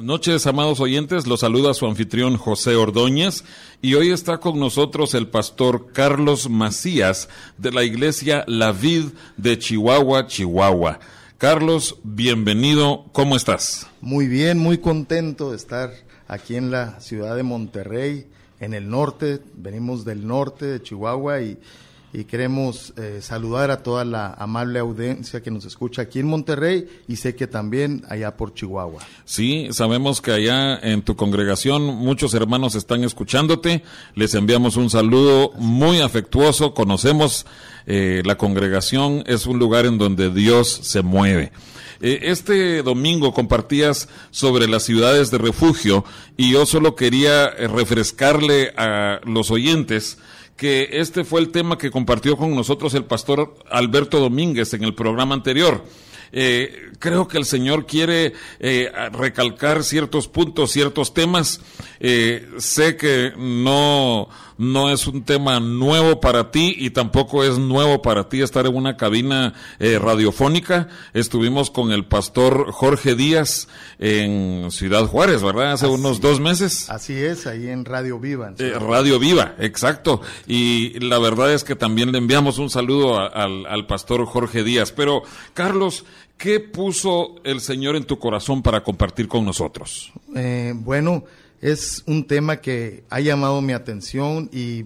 [0.00, 1.26] Buenas noches, amados oyentes.
[1.26, 3.44] Los saluda su anfitrión José Ordóñez
[3.82, 9.58] y hoy está con nosotros el pastor Carlos Macías de la iglesia La Vid de
[9.58, 11.00] Chihuahua, Chihuahua.
[11.36, 13.04] Carlos, bienvenido.
[13.12, 13.88] ¿Cómo estás?
[14.00, 15.90] Muy bien, muy contento de estar
[16.28, 18.26] aquí en la ciudad de Monterrey,
[18.58, 19.40] en el norte.
[19.52, 21.58] Venimos del norte de Chihuahua y
[22.12, 26.88] y queremos eh, saludar a toda la amable audiencia que nos escucha aquí en Monterrey
[27.06, 29.02] y sé que también allá por Chihuahua.
[29.24, 33.84] Sí, sabemos que allá en tu congregación muchos hermanos están escuchándote.
[34.14, 36.74] Les enviamos un saludo muy afectuoso.
[36.74, 37.46] Conocemos
[37.86, 41.52] eh, la congregación, es un lugar en donde Dios se mueve.
[42.00, 46.04] Eh, este domingo compartías sobre las ciudades de refugio
[46.36, 50.18] y yo solo quería refrescarle a los oyentes
[50.60, 54.94] que este fue el tema que compartió con nosotros el pastor Alberto Domínguez en el
[54.94, 55.82] programa anterior.
[56.32, 61.62] Eh, creo que el Señor quiere eh, recalcar ciertos puntos, ciertos temas.
[61.98, 64.28] Eh, sé que no,
[64.60, 68.76] no es un tema nuevo para ti y tampoco es nuevo para ti estar en
[68.76, 70.88] una cabina radiofónica.
[71.14, 75.72] Estuvimos con el pastor Jorge Díaz en Ciudad Juárez, ¿verdad?
[75.72, 76.90] Hace unos dos meses.
[76.90, 78.52] Así es, ahí en Radio Viva.
[78.58, 80.20] Radio Viva, exacto.
[80.46, 84.92] Y la verdad es que también le enviamos un saludo al, al pastor Jorge Díaz.
[84.92, 85.22] Pero,
[85.54, 86.04] Carlos,
[86.40, 90.10] ¿Qué puso el Señor en tu corazón para compartir con nosotros?
[90.34, 91.24] Eh, bueno,
[91.60, 94.84] es un tema que ha llamado mi atención y,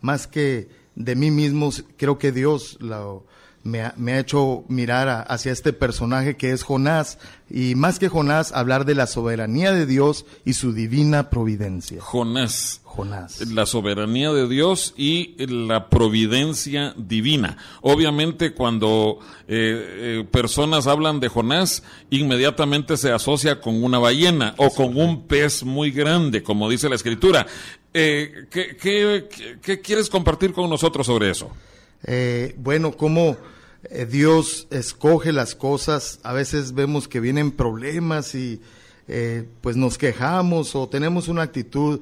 [0.00, 3.24] más que de mí mismo, creo que Dios lo,
[3.62, 7.18] me, ha, hecho mirar hacia este personaje que es Jonás
[7.50, 12.00] y más que Jonás, hablar de la soberanía de Dios y su divina providencia.
[12.00, 12.80] Jonás.
[13.04, 17.56] La soberanía de Dios y la providencia divina.
[17.80, 24.70] Obviamente cuando eh, eh, personas hablan de Jonás, inmediatamente se asocia con una ballena o
[24.70, 27.46] con un pez muy grande, como dice la escritura.
[27.94, 31.50] Eh, ¿qué, quieres compartir con nosotros sobre eso?
[32.58, 33.36] bueno, cómo
[34.08, 38.60] Dios escoge las cosas, a veces vemos que vienen problemas y
[39.60, 42.00] pues nos quejamos o tenemos una actitud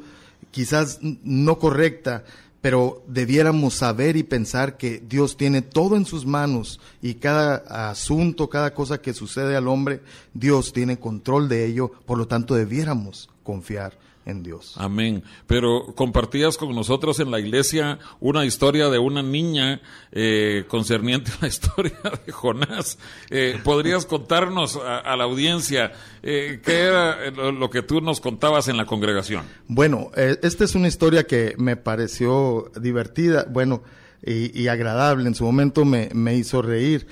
[0.56, 2.24] quizás no correcta,
[2.62, 8.48] pero debiéramos saber y pensar que Dios tiene todo en sus manos y cada asunto,
[8.48, 10.00] cada cosa que sucede al hombre,
[10.32, 14.74] Dios tiene control de ello, por lo tanto debiéramos confiar en Dios.
[14.76, 15.22] Amén.
[15.46, 19.80] Pero compartías con nosotros en la iglesia una historia de una niña
[20.12, 22.98] eh, concerniente a la historia de Jonás.
[23.30, 25.92] Eh, ¿Podrías contarnos a, la audiencia
[26.22, 29.44] eh, qué era lo, que tú nos contabas en la congregación?
[29.68, 33.82] Bueno, esta es una historia que me pareció divertida, bueno,
[34.24, 35.28] y, agradable.
[35.28, 37.06] En su momento me, hizo reír.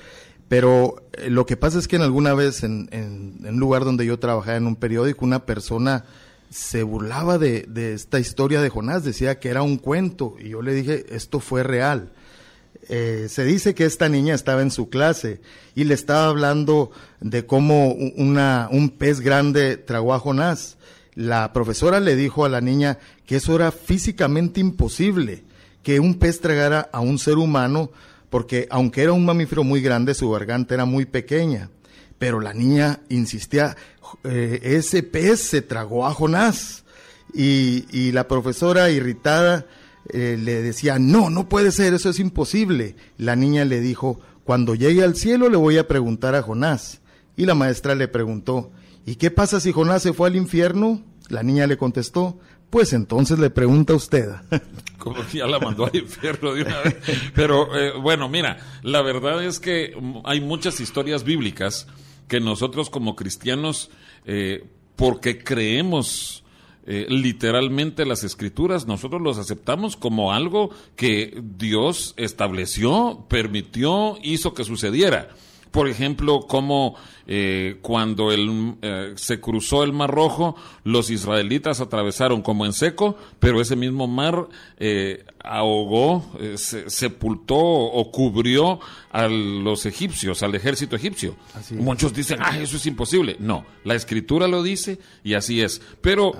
[0.49, 4.19] Pero lo que pasa es que en alguna vez en, en un lugar donde yo
[4.19, 6.05] trabajaba en un periódico, una persona
[6.49, 10.73] se burlaba de, esta historia de Jonás, decía que era un cuento, y yo le
[10.73, 12.11] dije, esto fue real.
[12.87, 15.41] Eh, se dice que esta niña estaba en su clase
[15.73, 20.77] y le estaba hablando de cómo un pez grande tragó a Jonás.
[21.15, 25.43] La profesora le dijo a la niña que eso era físicamente imposible,
[25.81, 27.89] que un pez tragara a un ser humano,
[28.29, 31.69] porque aunque era un mamífero muy grande, su garganta era muy pequeña.
[32.17, 33.75] Pero la niña insistía,
[34.23, 36.83] eh, ese pez se tragó a Jonás.
[37.33, 39.65] Y, la profesora irritada
[40.09, 42.95] eh, le decía, no, no puede ser, eso es imposible.
[43.17, 47.01] La niña le dijo, cuando llegue al cielo le voy a preguntar a Jonás.
[47.35, 48.71] Y la maestra le preguntó,
[49.05, 51.01] ¿y qué pasa si Jonás se fue al infierno?
[51.27, 52.39] La niña le contestó,
[52.69, 54.29] pues entonces le pregunta a usted.
[54.97, 56.95] Como ya la mandó al infierno de una vez.
[57.33, 61.87] Pero eh, bueno, mira, la verdad es que hay muchas historias bíblicas
[62.27, 63.89] que nosotros como cristianos,
[64.25, 66.43] eh, porque creemos
[66.85, 74.63] eh, literalmente las escrituras, nosotros los aceptamos como algo que Dios estableció, permitió, hizo que
[74.63, 75.29] sucediera
[75.71, 76.95] por ejemplo, como
[77.27, 83.17] eh, cuando el, eh, se cruzó el Mar Rojo, los israelitas atravesaron como en seco,
[83.39, 84.47] pero ese mismo mar
[84.77, 88.79] eh, ahogó, sepultó o cubrió
[89.11, 91.35] a los egipcios, al ejército egipcio.
[91.71, 93.35] Muchos dicen, ah, eso es imposible.
[93.39, 95.81] No, la escritura lo dice y así es.
[96.01, 96.33] Pero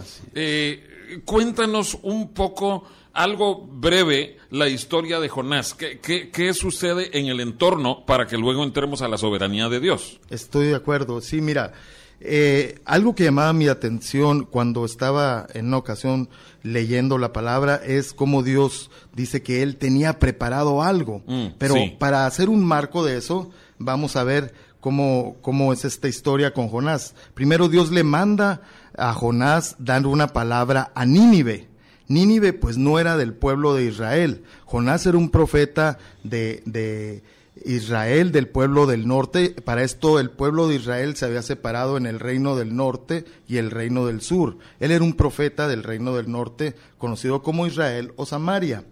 [1.25, 2.83] cuéntanos un poco
[3.15, 5.73] algo breve la historia de Jonás.
[5.73, 10.19] ¿Qué, ¿Qué, sucede en el entorno para que luego entremos a la soberanía de Dios?
[10.29, 11.21] Estoy de acuerdo.
[11.21, 11.71] Sí, mira,
[12.19, 16.29] eh, algo que llamaba mi atención cuando estaba en una ocasión
[16.61, 21.23] leyendo la palabra es cómo Dios dice que Él tenía preparado algo.
[21.25, 26.09] Mm, Pero para hacer un marco de eso, vamos a ver cómo, cómo es esta
[26.09, 27.15] historia con Jonás.
[27.33, 28.61] Primero Dios le manda
[28.97, 31.74] a Jonás dando una palabra a Nínive
[32.07, 34.43] Nínive pues no era del pueblo de Israel.
[34.65, 37.23] Jonás era un profeta de, de
[37.63, 39.55] Israel, del pueblo del norte.
[39.63, 43.57] Para esto el pueblo de Israel se había separado en el reino del norte y
[43.57, 44.57] el reino del sur.
[44.79, 48.83] Él era un profeta del reino del norte, conocido como Israel o Samaria.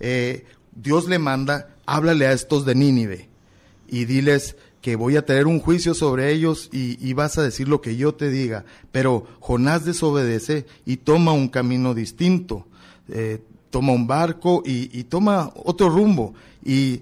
[0.00, 3.28] Eh, Dios le manda, háblale a estos de Nínive
[3.88, 7.80] y diles, que voy a tener un juicio sobre ellos y, vas a decir lo
[7.80, 8.64] que yo te diga.
[8.90, 12.66] Pero Jonás desobedece y toma un camino distinto,
[13.08, 13.40] eh,
[13.70, 16.34] toma un barco y, toma otro rumbo.
[16.64, 17.00] Y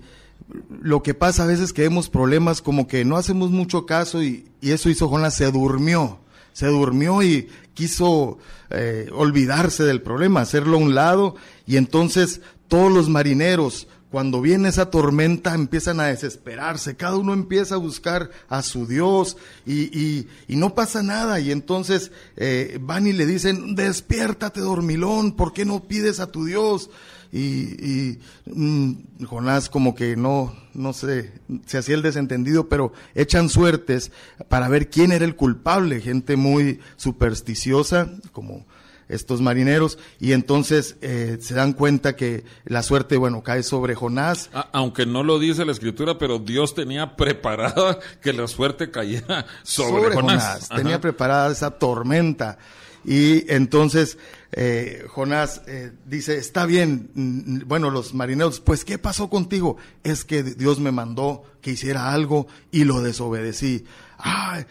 [0.83, 4.45] lo que pasa a veces que vemos problemas como que no hacemos mucho caso y,
[4.61, 6.19] eso hizo Jonás, se durmió,
[6.53, 8.37] se durmió y quiso
[8.69, 11.35] eh, olvidarse del problema, hacerlo a un lado
[11.67, 17.77] y entonces todos los marineros cuando viene esa tormenta empiezan a desesperarse, cada uno empieza
[17.77, 21.39] a buscar a su Dios y, no pasa nada.
[21.41, 26.45] Y entonces eh, van y le dicen, despiértate dormilón, ¿por qué no pides a tu
[26.45, 26.91] Dios?
[27.33, 31.33] Y, mm, Jonás como que no, no sé,
[31.67, 34.11] se hacía el desentendido, pero echan suertes
[34.49, 38.67] para ver quién era el culpable, gente muy supersticiosa, como
[39.11, 44.51] estos marineros, y entonces eh, se dan cuenta que la suerte, bueno, cae sobre Jonás.
[44.73, 50.15] aunque no lo dice la escritura, pero Dios tenía preparada que la suerte cayera sobre,
[50.15, 50.69] Jonás.
[50.69, 52.59] Tenía preparada esa tormenta.
[53.05, 54.19] Y entonces
[54.53, 59.77] eh, Jonás eh, dice, está bien, mm, bueno, los marineros, pues ¿qué pasó contigo?
[60.03, 63.85] Es que Dios me mandó que hiciera algo y lo desobedecí.
[64.23, 64.65] Ah,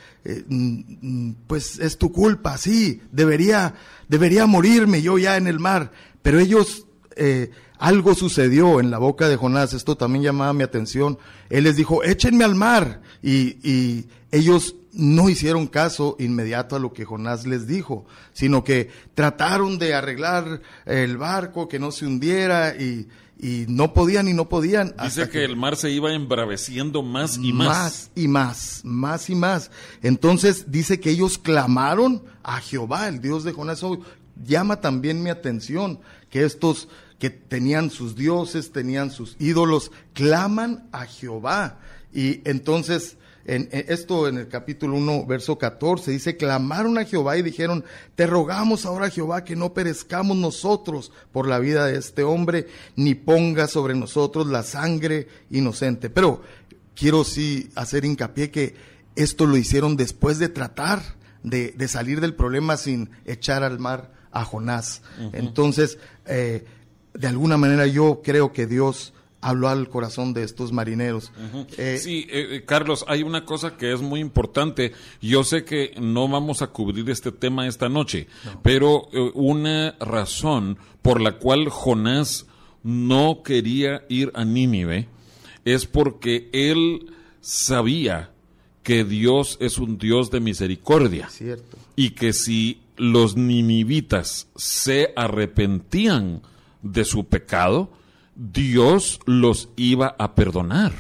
[1.48, 3.76] pues es tu culpa, sí, debería,
[4.08, 5.92] debería morirme yo ya en el mar.
[6.22, 6.86] Pero ellos,
[7.16, 11.18] eh, algo sucedió en la boca de Jonás, esto también llamaba mi atención.
[11.50, 13.02] Él les dijo, échenme al mar.
[13.22, 18.90] Y, y ellos no hicieron caso inmediato a lo que Jonás les dijo, sino que
[19.14, 23.08] trataron de arreglar el barco, que no se hundiera y,
[23.40, 24.94] y no podían y no podían.
[25.02, 27.68] Dice que, el mar se iba embraveciendo más y más.
[27.68, 29.72] Más y más, más y más.
[30.04, 33.82] Entonces dice que ellos clamaron a Jehová, el Dios de Jonás.
[34.46, 36.00] Llama también mi atención
[36.30, 41.80] que estos que tenían sus dioses, tenían sus ídolos, claman a Jehová.
[42.14, 47.42] Y entonces en, esto en el capítulo 1, verso 14, dice, clamaron a Jehová y
[47.42, 47.84] dijeron,
[48.16, 53.16] te rogamos ahora Jehová que no perezcamos nosotros por la vida de este hombre, ni
[53.16, 56.10] ponga sobre nosotros la sangre inocente.
[56.10, 56.42] Pero
[56.96, 58.76] quiero sí hacer hincapié que
[59.16, 61.02] esto lo hicieron después de tratar
[61.44, 65.02] de, salir del problema sin echar al mar a Jonás.
[65.34, 66.66] Entonces, eh,
[67.14, 71.32] de alguna manera yo creo que Dios habló al corazón de estos marineros.
[71.78, 74.94] Eh, sí, eh, eh, Carlos, hay una cosa que es muy importante.
[75.22, 78.28] Yo sé que no vamos a cubrir este tema esta noche,
[78.62, 82.46] pero una razón por la cual Jonás
[82.84, 85.08] no quería ir a Nínive
[85.66, 88.32] es porque él sabía
[88.84, 91.30] que Dios es un Dios de misericordia.
[91.30, 91.78] Cierto.
[91.96, 96.42] Y que si los ninivitas se arrepentían
[96.82, 97.92] de su pecado,
[98.40, 100.94] Dios los iba a perdonar.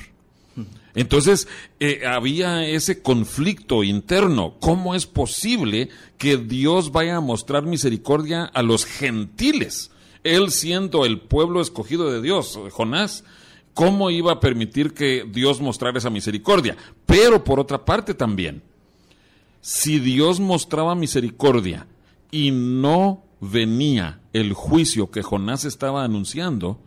[0.93, 1.47] Entonces,
[1.79, 4.55] eh, había ese conflicto interno.
[4.59, 9.91] ¿Cómo es posible que Dios vaya a mostrar misericordia a los gentiles?
[10.23, 13.23] Él siendo el pueblo escogido de Dios, Jonás,
[13.73, 16.75] ¿cómo iba a permitir que Dios mostrara esa misericordia?
[17.05, 18.61] Pero por otra parte también,
[19.61, 21.87] si Dios mostraba misericordia
[22.31, 26.81] y no venía el juicio que Jonás estaba anunciando,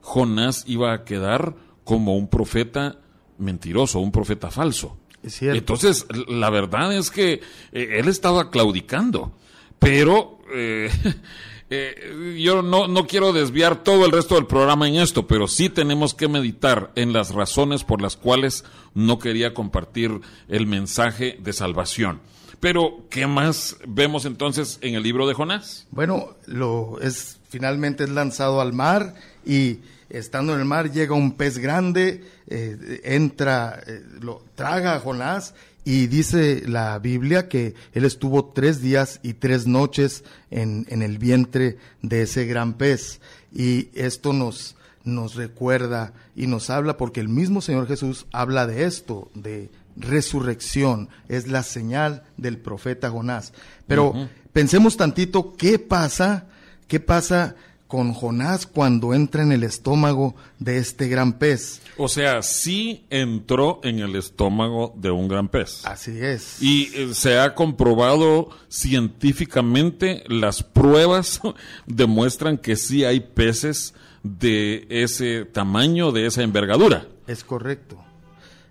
[0.00, 1.54] Jonás iba a quedar
[1.84, 2.98] como un profeta
[3.38, 4.96] mentiroso, un profeta falso.
[5.22, 7.40] Entonces, la verdad es que
[7.72, 9.32] eh, él estaba claudicando,
[9.78, 10.90] pero eh,
[11.70, 15.68] eh, yo no, no quiero desviar todo el resto del programa en esto, pero sí
[15.68, 18.64] tenemos que meditar en las razones por las cuales
[18.94, 22.20] no quería compartir el mensaje de salvación.
[22.60, 25.86] Pero, ¿qué más vemos entonces en el libro de Jonás?
[25.90, 29.14] Bueno, lo es finalmente es lanzado al mar
[29.44, 35.00] y estando en el mar llega un pez grande, eh, entra, eh, lo traga a
[35.00, 35.54] Jonás
[35.84, 41.18] y dice la Biblia que él estuvo tres días y tres noches en, en el
[41.18, 43.20] vientre de ese gran pez.
[43.52, 48.84] Y esto nos, nos recuerda y nos habla porque el mismo Señor Jesús habla de
[48.84, 53.52] esto, de resurrección, es la señal del profeta Jonás.
[53.86, 56.46] Pero pensemos tantito, ¿qué pasa?
[56.88, 57.54] ¿Qué pasa
[57.90, 61.82] con Jonás cuando entra en el estómago de este gran pez?
[61.98, 65.84] O sea, sí entró en el estómago de un gran pez.
[65.84, 66.62] Así es.
[66.62, 71.40] Y eh, se ha comprobado científicamente, las pruebas
[71.86, 73.92] demuestran que sí hay peces
[74.22, 77.08] de ese tamaño, de esa envergadura.
[77.26, 77.98] Es correcto.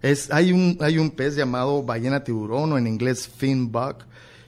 [0.01, 4.05] Es, hay, un, hay un pez llamado ballena tiburón o en inglés finback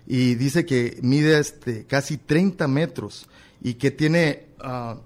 [0.07, 3.27] y dice que mide este, casi 30 metros
[3.61, 4.97] y que tiene ah,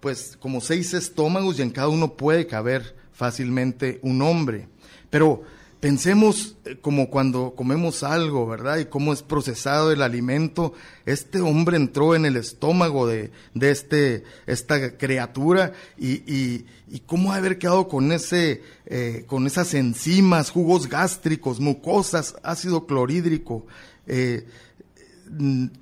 [0.00, 4.68] pues como seis estómagos y en cada uno puede caber fácilmente un hombre.
[5.10, 5.42] Pero
[5.82, 8.78] Pensemos eh, como cuando comemos algo, ¿verdad?
[8.78, 10.74] Y cómo es procesado el alimento.
[11.06, 17.58] Este hombre entró en el estómago de, de este, esta criatura y, y, cómo haber
[17.58, 23.66] quedado con, ese, eh, con esas enzimas, jugos gástricos, mucosas, ácido clorhídrico.
[24.06, 24.46] Eh,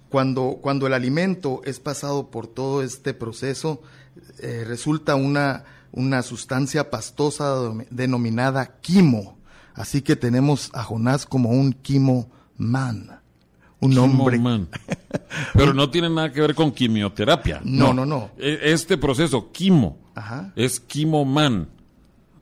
[0.09, 3.83] cuando, cuando el alimento es pasado por todo este proceso,
[4.39, 7.57] resulta una, una sustancia pastosa
[7.91, 9.41] denominada quimo
[9.75, 13.19] Así que tenemos a Jonás como un Kimo Man.
[13.81, 14.39] Un hombre.
[14.39, 14.69] Man.
[15.55, 17.63] Pero no tiene nada que ver con quimioterapia.
[17.65, 18.31] No, no, no.
[18.37, 20.53] E, este proceso, quimo, Ajá.
[20.55, 21.69] es Kimo Man.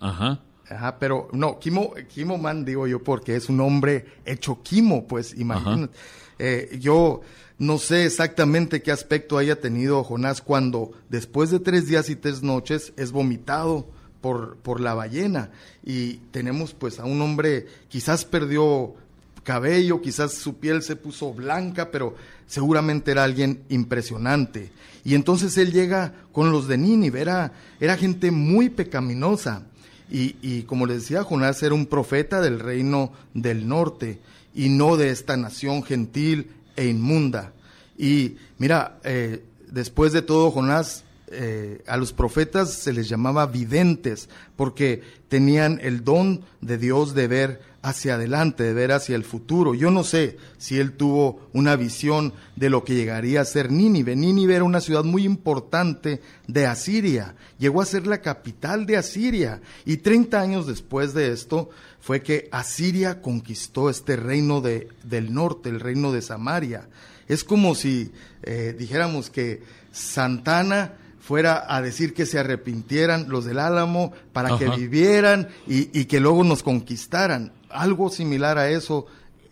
[0.01, 0.41] Ajá.
[0.69, 5.35] Ajá, pero no, Kimo, Kimo Man digo yo porque es un hombre hecho quimo, pues
[5.39, 5.97] imagínate.
[6.39, 7.23] Eh, yo
[7.59, 12.43] no sé exactamente qué aspecto haya tenido Jonás cuando después de tres días y tres
[12.43, 13.89] noches es vomitado
[14.21, 15.51] por, por la ballena.
[15.85, 18.95] Y tenemos pues a un hombre, quizás perdió
[19.43, 22.15] cabello, quizás su piel se puso blanca, pero
[22.47, 24.71] seguramente era alguien impresionante.
[25.05, 29.63] Y entonces él llega con los de Nínive, era, era gente muy pecaminosa.
[30.11, 34.21] Y, y, como les decía, Jonás era un profeta del reino del norte
[34.59, 37.53] y no de esta nación gentil e inmunda.
[37.97, 44.29] Y mira, eh, después de todo, Jonás eh, a los profetas se les llamaba videntes
[44.57, 49.75] porque tenían el don de Dios de ver hacia adelante, de ver hacia el futuro.
[49.75, 54.17] Yo no sé si él tuvo una visión de lo que llegaría a ser Nínive.
[54.17, 59.61] Nínive era una ciudad muy importante de Asiria, llegó a ser la capital de Asiria
[59.85, 61.71] y 30 años después de esto
[62.01, 66.89] fue que Asiria conquistó este reino de, del norte, el reino de Samaria.
[67.27, 73.59] Es como si eh, dijéramos que Santana fuera a decir que se arrepintieran los del
[73.59, 77.53] Álamo para que vivieran y, que luego nos conquistaran.
[77.71, 79.07] Algo similar a eso.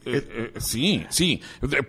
[0.04, 1.40] Eh, eh, sí, sí.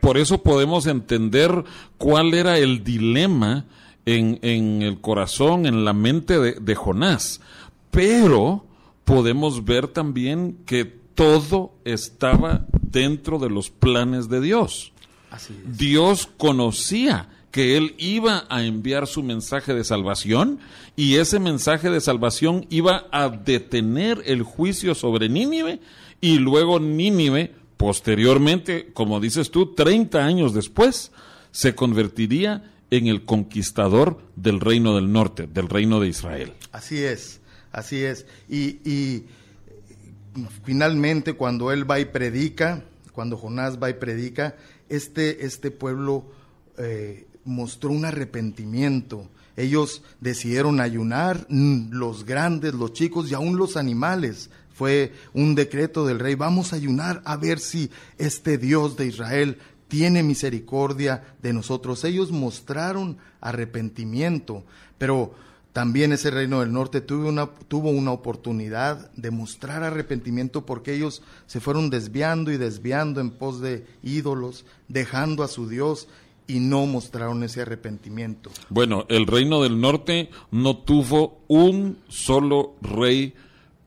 [0.02, 1.64] Por eso podemos entender
[1.98, 3.66] cuál era el dilema
[4.06, 7.42] en, en el corazón, en la mente de, de Jonás.
[7.92, 8.66] Pero
[9.06, 14.94] podemos ver también que todo estaba dentro de los planes de Dios.
[15.32, 20.60] Así Dios conocía que él iba a enviar su mensaje de salvación
[20.96, 25.80] y ese mensaje de salvación iba a detener el juicio sobre Nínive
[26.22, 31.12] y luego Nínive, posteriormente, como dices tú, 30 años después,
[31.52, 36.54] se convertiría en el conquistador del reino del norte, del reino de Israel.
[36.72, 38.26] Así es, así es.
[38.50, 39.26] Y,
[40.64, 44.56] finalmente cuando él va y predica, cuando Jonás va y predica,
[44.88, 46.26] este, este pueblo
[46.78, 49.28] eh, mostró un arrepentimiento.
[49.56, 54.52] Ellos decidieron ayunar, mm, los grandes, los chicos y aún los animales.
[54.78, 59.58] Fue un decreto del rey, vamos a ayunar a ver si este Dios de Israel
[59.88, 62.04] tiene misericordia de nosotros.
[62.04, 64.64] Ellos mostraron arrepentimiento,
[65.00, 65.34] pero
[65.74, 71.24] también ese reino del norte tuvo una, tuvo una oportunidad de mostrar arrepentimiento porque ellos
[71.48, 76.08] se fueron desviando y desviando en pos de ídolos, dejando a su Dios
[76.46, 78.52] y no mostraron ese arrepentimiento.
[78.70, 83.34] Bueno, el reino del norte no tuvo un solo rey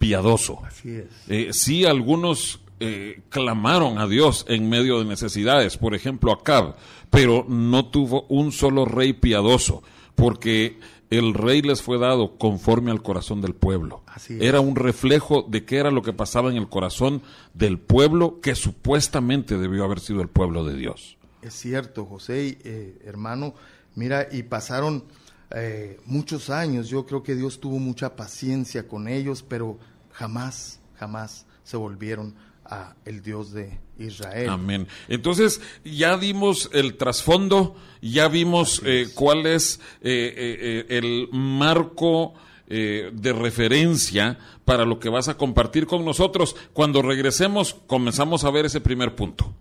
[0.01, 0.61] piadoso.
[0.65, 1.05] Así es.
[1.29, 6.75] Eh, sí, algunos eh, clamaron a Dios en medio de necesidades, por ejemplo Acab,
[7.11, 9.83] pero no tuvo un solo rey piadoso,
[10.15, 10.79] porque
[11.11, 14.03] el rey les fue dado conforme al corazón del pueblo.
[14.07, 14.41] Así es.
[14.41, 17.21] Era un reflejo de qué era lo que pasaba en el corazón
[17.53, 21.19] del pueblo que supuestamente debió haber sido el pueblo de Dios.
[21.43, 23.55] Es cierto, José, eh, hermano,
[23.95, 25.05] mira, y pasaron
[25.51, 29.79] eh, muchos años, yo creo que Dios tuvo mucha paciencia con ellos, pero
[30.13, 34.49] jamás, jamás se volvieron a el Dios de Israel.
[34.49, 34.87] Amén.
[35.09, 42.35] Entonces, ya dimos el trasfondo, ya vimos eh, cuál es eh, eh, el marco
[42.73, 46.55] eh, de referencia para lo que vas a compartir con nosotros.
[46.73, 49.53] Cuando regresemos, comenzamos a ver ese primer punto.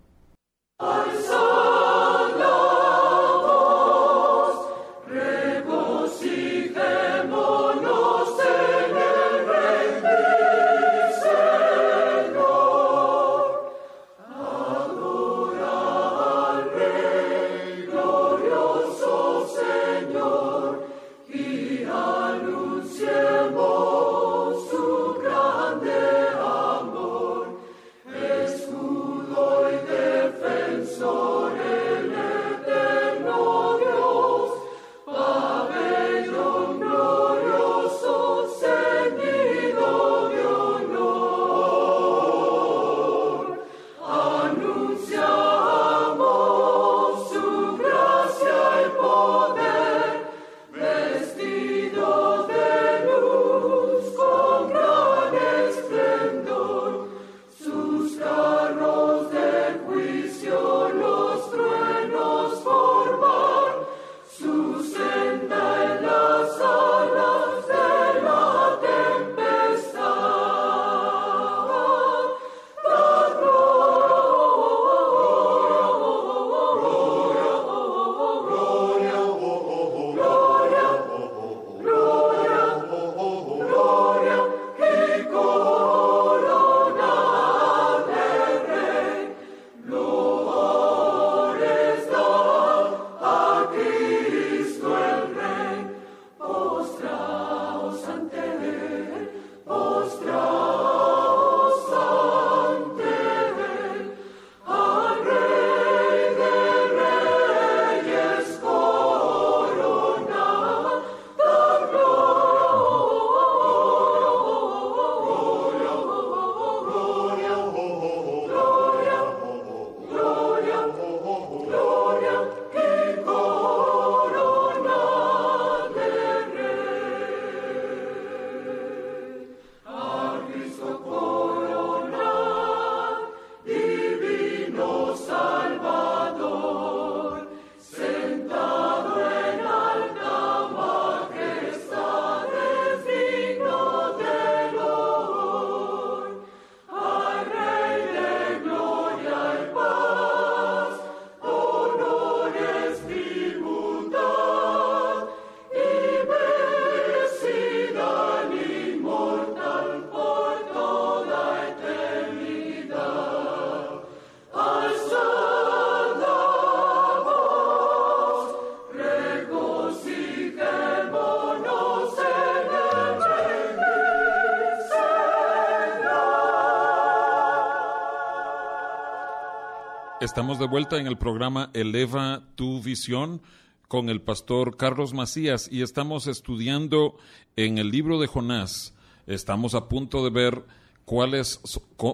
[180.20, 183.40] Estamos de vuelta en el programa Eleva tu visión
[183.88, 187.16] con el pastor Carlos Macías y estamos estudiando
[187.56, 188.92] en el libro de Jonás.
[189.26, 190.62] Estamos a punto de ver
[191.06, 191.62] cuáles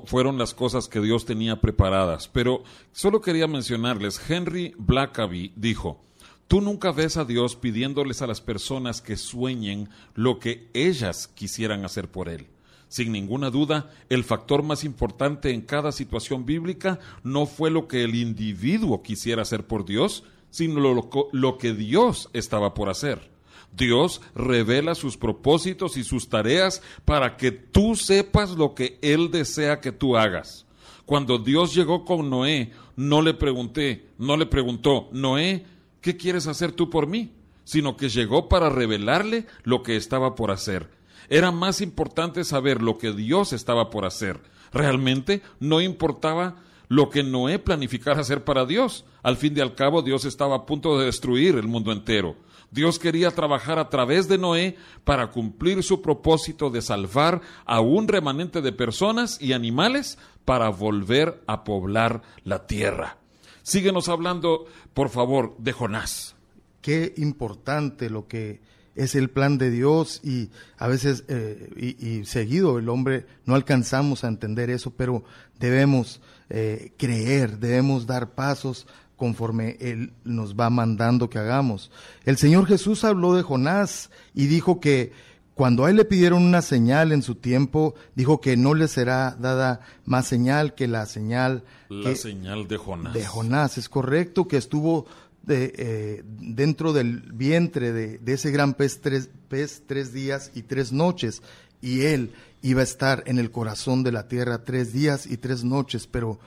[0.04, 2.28] fueron las cosas que Dios tenía preparadas.
[2.28, 6.00] Pero solo quería mencionarles, Henry Blackaby dijo,
[6.46, 11.84] tú nunca ves a Dios pidiéndoles a las personas que sueñen lo que ellas quisieran
[11.84, 12.46] hacer por Él.
[12.88, 18.04] Sin ninguna duda, el factor más importante en cada situación bíblica no fue lo que
[18.04, 23.30] el individuo quisiera hacer por Dios, sino lo, lo, que Dios estaba por hacer.
[23.76, 29.80] Dios revela sus propósitos y sus tareas para que tú sepas lo que Él desea
[29.80, 30.64] que tú hagas.
[31.04, 35.66] Cuando Dios llegó con Noé, no le pregunté, no le preguntó, Noé,
[36.00, 37.32] ¿qué quieres hacer tú por mí?
[37.66, 40.88] sino que llegó para revelarle lo que estaba por hacer.
[41.28, 44.40] Era más importante saber lo que Dios estaba por hacer.
[44.72, 46.56] Realmente no importaba
[46.88, 49.04] lo que Noé planificara hacer para Dios.
[49.22, 52.36] Al fin y al cabo, Dios estaba a punto de destruir el mundo entero.
[52.70, 58.08] Dios quería trabajar a través de Noé para cumplir su propósito de salvar a un
[58.08, 63.18] remanente de personas y animales para volver a poblar la tierra.
[63.62, 66.36] Síguenos hablando, por favor, de Jonás.
[66.80, 68.60] Qué importante lo que
[68.96, 74.24] es el plan de Dios y a veces eh, y, seguido el hombre no alcanzamos
[74.24, 75.22] a entender eso, pero
[75.60, 81.90] debemos eh, creer, debemos dar pasos conforme Él nos va mandando que hagamos.
[82.24, 85.12] El Señor Jesús habló de Jonás y dijo que
[85.54, 89.34] cuando a Él le pidieron una señal en su tiempo, dijo que no le será
[89.40, 91.64] dada más señal que la señal.
[91.88, 93.14] La señal de Jonás.
[93.14, 95.06] De Jonás, es correcto, que estuvo
[95.46, 100.62] de, eh, dentro del vientre de, de ese gran pez tres, pez tres días y
[100.62, 101.42] tres noches.
[101.80, 102.32] Y Él
[102.62, 106.38] iba a estar en el corazón de la tierra tres días y tres noches, pero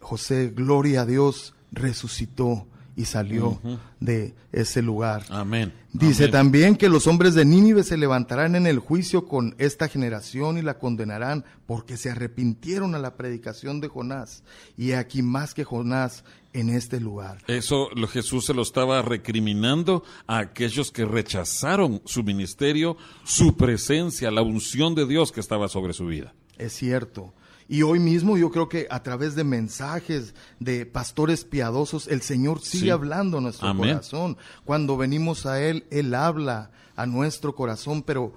[0.00, 3.60] José, gloria a Dios, resucitó y salió
[3.98, 5.24] de ese lugar.
[5.30, 5.72] Amén.
[5.92, 10.58] Dice también que los hombres de Nínive se levantarán en el juicio con esta generación
[10.58, 14.44] y la condenarán porque se arrepintieron a la predicación de Jonás.
[14.76, 17.38] Y aquí más que Jonás en este lugar.
[17.48, 24.42] Eso Jesús se lo estaba recriminando a aquellos que rechazaron su ministerio, su presencia, la
[24.42, 26.32] unción de Dios que estaba sobre su vida.
[26.56, 27.34] Es cierto.
[27.68, 32.60] Y hoy mismo yo creo que a través de mensajes de pastores piadosos, el Señor
[32.60, 34.36] sigue hablando a nuestro corazón.
[34.64, 38.34] Cuando venimos a Él, Él habla a nuestro corazón, pero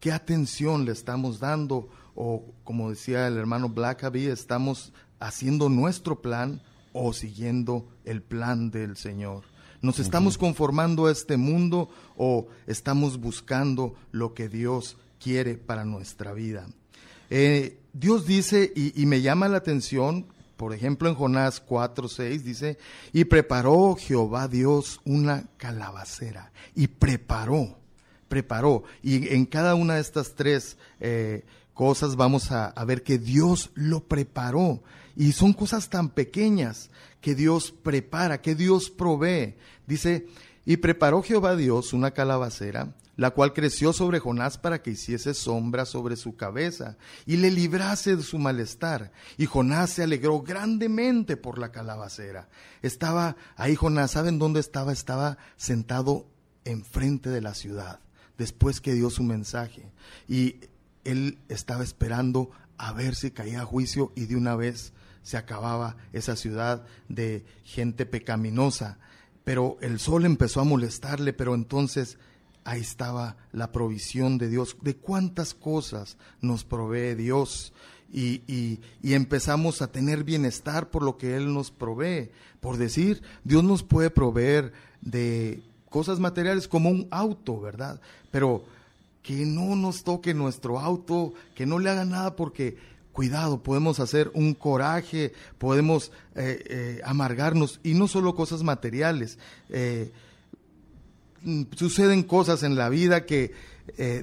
[0.00, 1.88] ¿qué atención le estamos dando?
[2.14, 6.60] O como decía el hermano Blackaby, estamos haciendo nuestro plan
[6.98, 9.44] o siguiendo el plan del Señor.
[9.80, 16.32] ¿Nos estamos conformando a este mundo o estamos buscando lo que Dios quiere para nuestra
[16.32, 16.66] vida?
[17.30, 22.78] Eh, Dios dice, y, me llama la atención, por ejemplo en Jonás 4, 6 dice,
[23.12, 27.78] y preparó Jehová Dios una calabacera, y preparó,
[28.28, 33.18] preparó, y en cada una de estas tres eh, cosas vamos a, a ver que
[33.18, 34.82] Dios lo preparó,
[35.18, 39.56] y son cosas tan pequeñas que Dios prepara, que Dios provee.
[39.84, 40.28] Dice,
[40.64, 45.86] y preparó Jehová Dios una calabacera, la cual creció sobre Jonás para que hiciese sombra
[45.86, 49.10] sobre su cabeza y le librase de su malestar.
[49.36, 52.48] Y Jonás se alegró grandemente por la calabacera.
[52.80, 54.92] Estaba ahí Jonás, ¿saben dónde estaba?
[54.92, 56.28] Estaba sentado
[56.64, 57.98] enfrente de la ciudad,
[58.36, 59.90] después que dio su mensaje.
[60.28, 60.60] Y
[61.02, 64.92] él estaba esperando a ver si caía juicio y de una vez
[65.28, 68.96] se acababa esa ciudad de gente pecaminosa.
[69.44, 72.16] Pero el sol empezó a molestarle, pero entonces
[72.64, 77.74] ahí estaba la provisión de Dios, de cuántas cosas nos provee Dios.
[78.10, 78.40] Y,
[79.02, 82.30] y, empezamos a tener bienestar por lo que Él nos provee.
[82.60, 88.00] Por decir, Dios nos puede proveer de cosas materiales como un auto, ¿verdad?
[88.30, 88.64] Pero
[89.22, 92.78] que no nos toque nuestro auto, que no le haga nada porque,
[93.18, 99.40] cuidado, podemos hacer un coraje, podemos eh, eh, amargarnos y no solo cosas materiales.
[99.70, 100.12] Eh,
[101.42, 103.52] Mm, suceden cosas en la vida que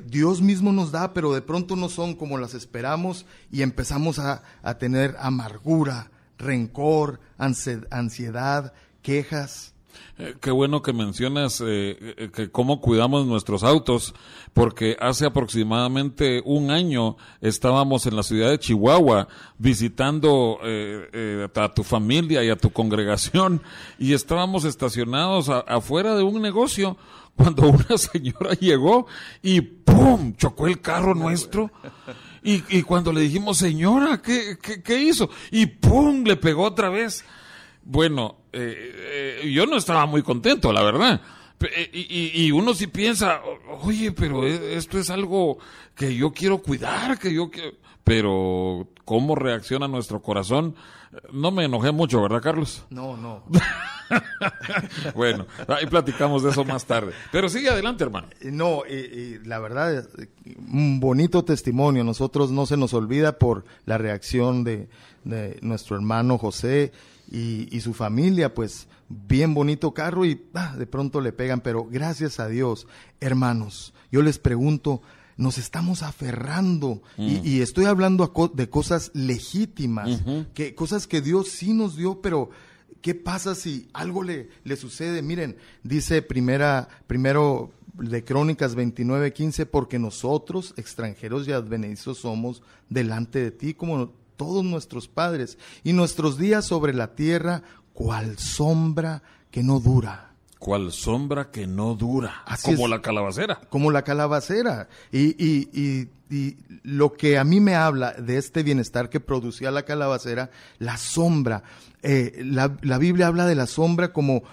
[0.06, 4.44] Dios mismo nos da, pero de pronto no son como las esperamos y empezamos a,
[4.80, 9.75] tener amargura, rencor, ansiedad, quejas.
[10.18, 14.14] Eh, qué bueno que mencionas eh, que cómo cuidamos nuestros autos,
[14.54, 19.28] porque hace aproximadamente un año estábamos en la ciudad de Chihuahua
[19.58, 20.60] visitando
[21.56, 23.62] a tu familia y a tu congregación
[24.00, 26.98] y estábamos estacionados afuera de un negocio
[27.36, 29.08] cuando una señora llegó
[29.42, 30.36] y ¡pum!
[30.36, 31.72] chocó el carro nuestro.
[32.48, 35.32] Y, cuando le dijimos, señora, ¿qué, qué, hizo?
[35.50, 36.24] Y ¡pum!
[36.24, 37.26] le pegó otra vez.
[37.86, 41.22] Bueno, eh, eh, yo no estaba muy contento, la verdad.
[41.62, 43.42] Eh, y, y, uno sí piensa,
[43.84, 45.60] oye, pero esto es algo
[45.96, 47.72] que yo quiero cuidar, que yo quiero...
[48.04, 50.76] Pero, ¿cómo reacciona nuestro corazón?
[51.32, 52.86] No me enojé mucho, ¿verdad, Carlos?
[52.90, 53.44] No, no.
[55.16, 57.14] bueno, ahí platicamos de eso más tarde.
[57.32, 58.28] Pero sigue adelante, hermano.
[58.44, 60.08] No, y, la verdad,
[60.72, 62.04] un bonito testimonio.
[62.04, 64.90] Nosotros no se nos olvida por la reacción de,
[65.62, 66.92] nuestro hermano José
[67.32, 72.40] y, su familia, pues bien bonito carro y ah, de pronto le pegan, pero gracias
[72.40, 72.88] a Dios,
[73.20, 75.02] hermanos, yo les pregunto,
[75.38, 77.62] nos estamos aferrando y, mm.
[77.62, 80.22] estoy hablando de cosas legítimas,
[80.54, 82.50] que cosas que Dios sí nos dio, pero
[83.06, 85.22] ¿Qué pasa si algo le, le sucede?
[85.22, 93.44] Miren, dice primera, primero de Crónicas 29, 15, porque nosotros, extranjeros y advenedizos, somos delante
[93.44, 99.64] de ti como todos nuestros padres, y nuestros días sobre la tierra, cual sombra que
[99.64, 100.32] no dura.
[100.60, 102.44] Cual sombra que no dura.
[102.64, 103.62] como la calabacera.
[103.70, 104.90] Como la calabacera.
[105.12, 109.70] Y, y, y, y, lo que a mí me habla de este bienestar que producía
[109.72, 111.64] la calabacera, la sombra.
[112.02, 114.44] Eh, la, la Biblia habla de la sombra como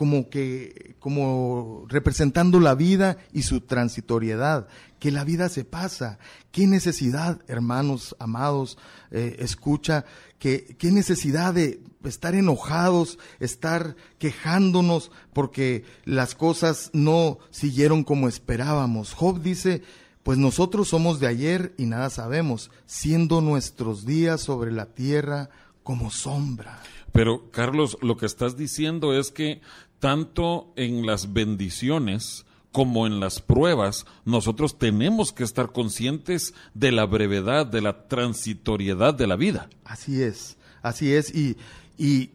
[0.00, 4.66] como que, como representando la vida y su transitoriedad,
[4.98, 6.18] que la vida se pasa.
[6.52, 8.78] ¿Qué necesidad, hermanos amados,
[9.10, 10.06] eh, escucha,
[10.38, 19.12] que, qué necesidad de estar enojados, estar quejándonos porque las cosas no siguieron como esperábamos?
[19.12, 19.82] Job dice,
[20.22, 25.50] pues nosotros somos de ayer y nada sabemos, siendo nuestros días sobre la tierra
[25.82, 26.80] como sombra.
[27.12, 29.60] Pero, Carlos, lo que estás diciendo es que
[30.00, 37.04] tanto en las bendiciones como en las pruebas, nosotros tenemos que estar conscientes de la
[37.04, 39.68] brevedad, de la transitoriedad de la vida.
[39.84, 41.34] Así es, así es.
[41.34, 41.56] Y,
[41.98, 42.30] y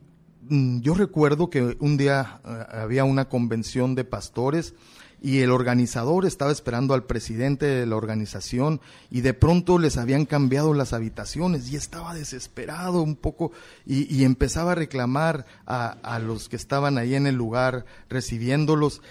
[0.50, 4.74] mm, yo recuerdo que un día eh, había una convención de pastores
[5.22, 10.26] y el organizador estaba esperando al presidente de la organización y de pronto les habían
[10.26, 13.52] cambiado las habitaciones y estaba desesperado un poco
[13.86, 19.02] y, empezaba a reclamar a, los que estaban ahí en el lugar recibiéndolos.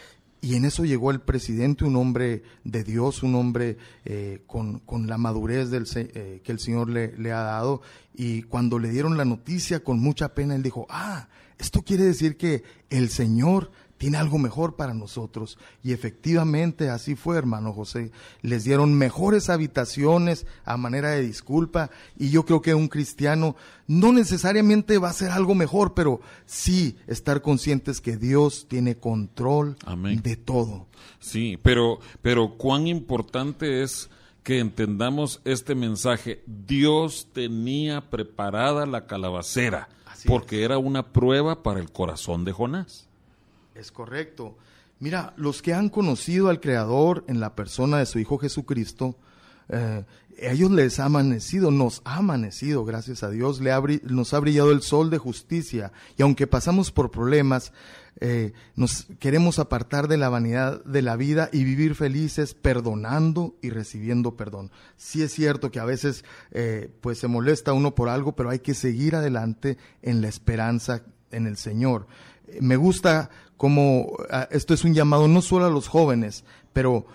[0.40, 5.16] Y en eso llegó el presidente, un hombre de Dios, un hombre eh, con, la
[5.16, 7.80] madurez del, eh, que el Señor le, le ha dado.
[8.14, 12.36] Y cuando le dieron la noticia, con mucha pena, él dijo, ah, esto quiere decir
[12.36, 15.58] que el Señor tiene algo mejor para nosotros.
[15.82, 18.10] Y efectivamente así fue, hermano José.
[18.42, 21.90] Les dieron mejores habitaciones a manera de disculpa.
[22.18, 26.96] Y yo creo que un cristiano no necesariamente va a ser algo mejor, pero sí
[27.06, 29.76] estar conscientes que Dios tiene control
[30.22, 30.86] de todo.
[31.20, 34.10] Sí, pero, pero cuán importante es
[34.42, 36.42] que entendamos este mensaje.
[36.46, 39.88] Dios tenía preparada la calabacera
[40.26, 43.08] porque era una prueba para el corazón de Jonás.
[43.74, 44.56] Es correcto.
[45.00, 49.16] Mira, los que han conocido al Creador en la persona de su Hijo Jesucristo,
[49.68, 50.04] eh,
[50.38, 53.72] ellos les ha amanecido, nos ha amanecido, gracias a Dios, le
[54.04, 55.92] nos ha brillado el sol de justicia.
[56.16, 57.72] Y aunque pasamos por problemas,
[58.20, 63.70] eh, nos queremos apartar de la vanidad de la vida y vivir felices perdonando y
[63.70, 64.70] recibiendo perdón.
[64.96, 68.60] Sí es cierto que a veces eh, pues se molesta uno por algo, pero hay
[68.60, 72.06] que seguir adelante en la esperanza en el Señor.
[72.60, 77.06] Me gusta como ah, esto es un llamado no solo a los jóvenes, pero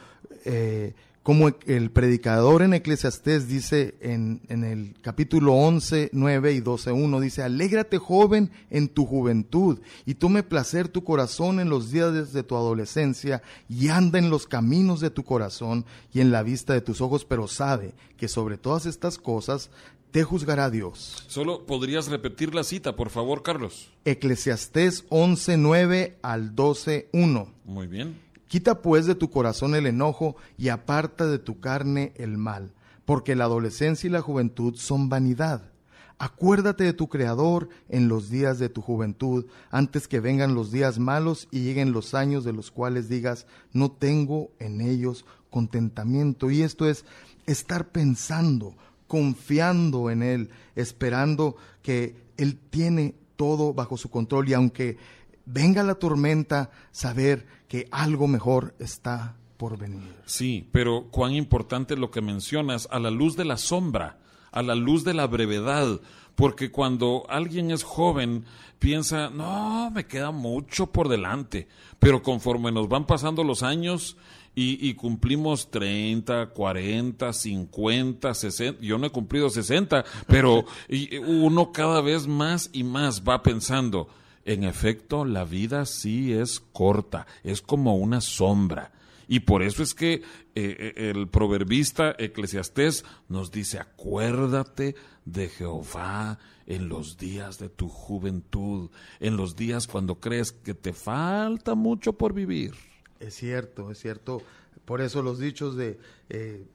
[0.45, 6.91] eh, como el predicador en Eclesiastés dice en, en, el capítulo 11, 9 y 12,
[6.91, 12.33] 1, dice, alégrate joven en tu juventud y tome placer tu corazón en los días
[12.33, 16.73] de tu adolescencia y anda en los caminos de tu corazón y en la vista
[16.73, 19.69] de tus ojos, pero sabe que sobre todas estas cosas
[20.11, 21.23] te juzgará Dios.
[21.27, 23.89] Solo podrías repetir la cita, por favor, Carlos.
[24.05, 27.53] Eclesiastés 11:9 al 12:1.
[27.65, 28.19] Muy bien.
[28.47, 32.73] Quita pues de tu corazón el enojo y aparta de tu carne el mal,
[33.05, 35.71] porque la adolescencia y la juventud son vanidad.
[36.17, 40.99] Acuérdate de tu Creador en los días de tu juventud, antes que vengan los días
[40.99, 46.51] malos y lleguen los años de los cuales digas, no tengo en ellos contentamiento.
[46.51, 47.05] Y esto es
[47.45, 48.75] estar pensando,
[49.09, 54.47] confiando en Él, esperando que Él tiene todo bajo su control.
[54.47, 54.97] Y aunque
[55.45, 60.15] venga la tormenta, saber que algo mejor está por venir.
[60.25, 64.19] Sí, pero cuán importante lo que mencionas a la luz de la sombra,
[64.51, 65.99] a la luz de la brevedad,
[66.35, 68.45] porque cuando alguien es joven
[68.77, 71.67] piensa, no, me queda mucho por delante,
[71.97, 74.17] pero conforme nos van pasando los años,
[74.55, 78.81] y, cumplimos 30, 40, 50, 60.
[78.81, 80.65] Yo no he cumplido 60, pero
[81.27, 84.09] uno cada vez más y más va pensando,
[84.43, 88.91] en efecto, la vida sí es corta, es como una sombra.
[89.27, 90.23] Y por eso es que eh,
[90.55, 98.89] eh, el proverbista Eclesiastés nos dice, acuérdate de Jehová en los días de tu juventud,
[99.19, 102.73] en los días cuando crees que te falta mucho por vivir.
[103.19, 104.41] Es cierto, es cierto.
[104.85, 106.65] Por eso los dichos de eh,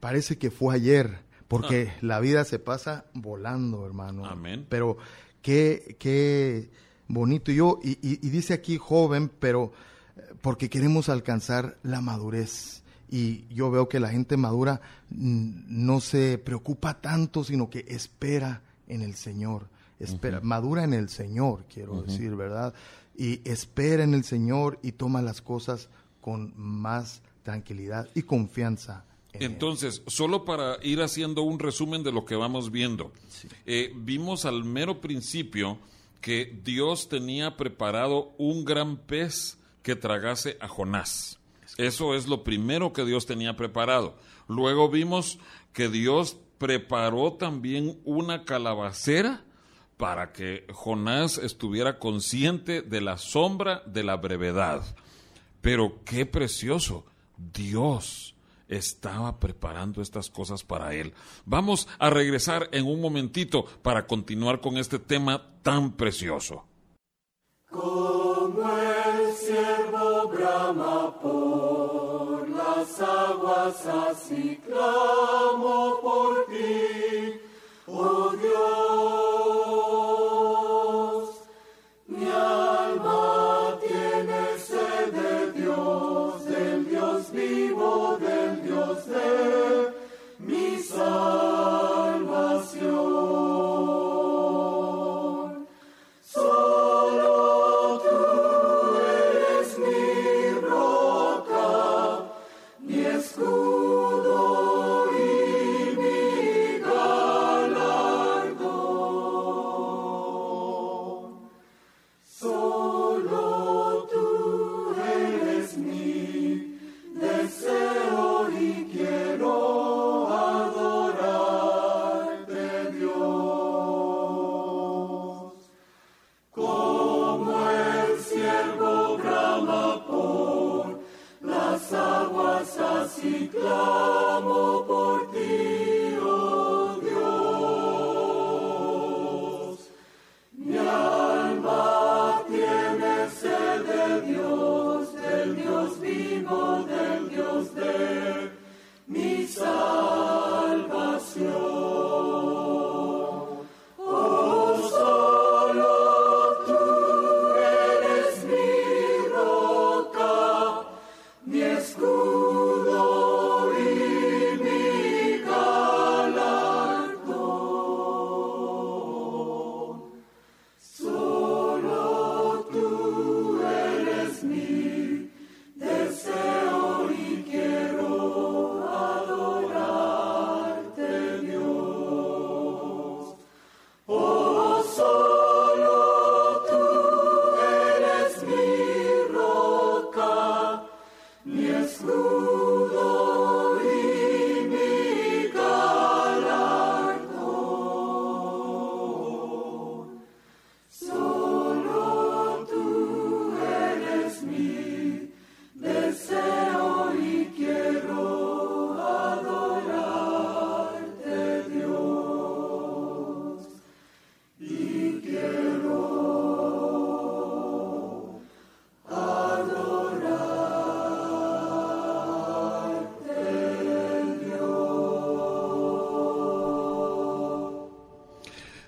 [0.00, 1.98] parece que fue ayer, porque ah.
[2.00, 4.26] la vida se pasa volando, hermano.
[4.26, 4.66] Amén.
[4.68, 4.96] Pero
[5.42, 6.70] qué, qué
[7.08, 7.52] bonito.
[7.52, 9.72] Yo, y, y, dice aquí joven, pero
[10.16, 12.82] eh, porque queremos alcanzar la madurez.
[13.10, 18.62] Y yo veo que la gente madura mm, no se preocupa tanto, sino que espera
[18.88, 22.74] en el Señor espera, madura en el Señor, quiero decir, ¿verdad?
[23.16, 25.88] Y espera en el Señor y toma las cosas
[26.20, 29.04] con más tranquilidad y confianza.
[29.34, 33.12] Entonces, solo para ir haciendo un resumen de lo que vamos viendo,
[33.66, 35.78] eh, vimos al mero principio
[36.20, 41.38] que Dios tenía preparado un gran pez que tragase a Jonás.
[41.76, 44.16] Eso es lo primero que Dios tenía preparado.
[44.48, 45.38] Luego vimos
[45.72, 49.44] que Dios preparó también una calabacera
[49.96, 54.82] para que Jonás estuviera consciente de la sombra de la brevedad.
[55.60, 57.04] Pero qué precioso,
[57.36, 58.34] Dios
[58.68, 61.14] estaba preparando estas cosas para él.
[61.44, 66.64] Vamos a regresar en un momentito para continuar con este tema tan precioso.
[67.70, 77.40] Como el siervo brama por las aguas, así clamo por ti,
[77.86, 79.33] oh Dios.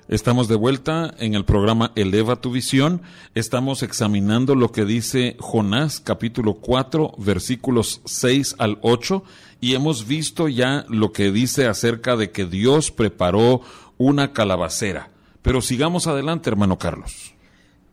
[0.08, 3.02] Estamos de vuelta en el programa Eleva tu visión.
[3.34, 9.24] Estamos examinando lo que dice Jonás capítulo 4 versículos 6 al 8
[9.60, 13.62] y hemos visto ya lo que dice acerca de que Dios preparó
[13.98, 15.10] una calabacera.
[15.42, 17.34] Pero sigamos adelante, hermano Carlos.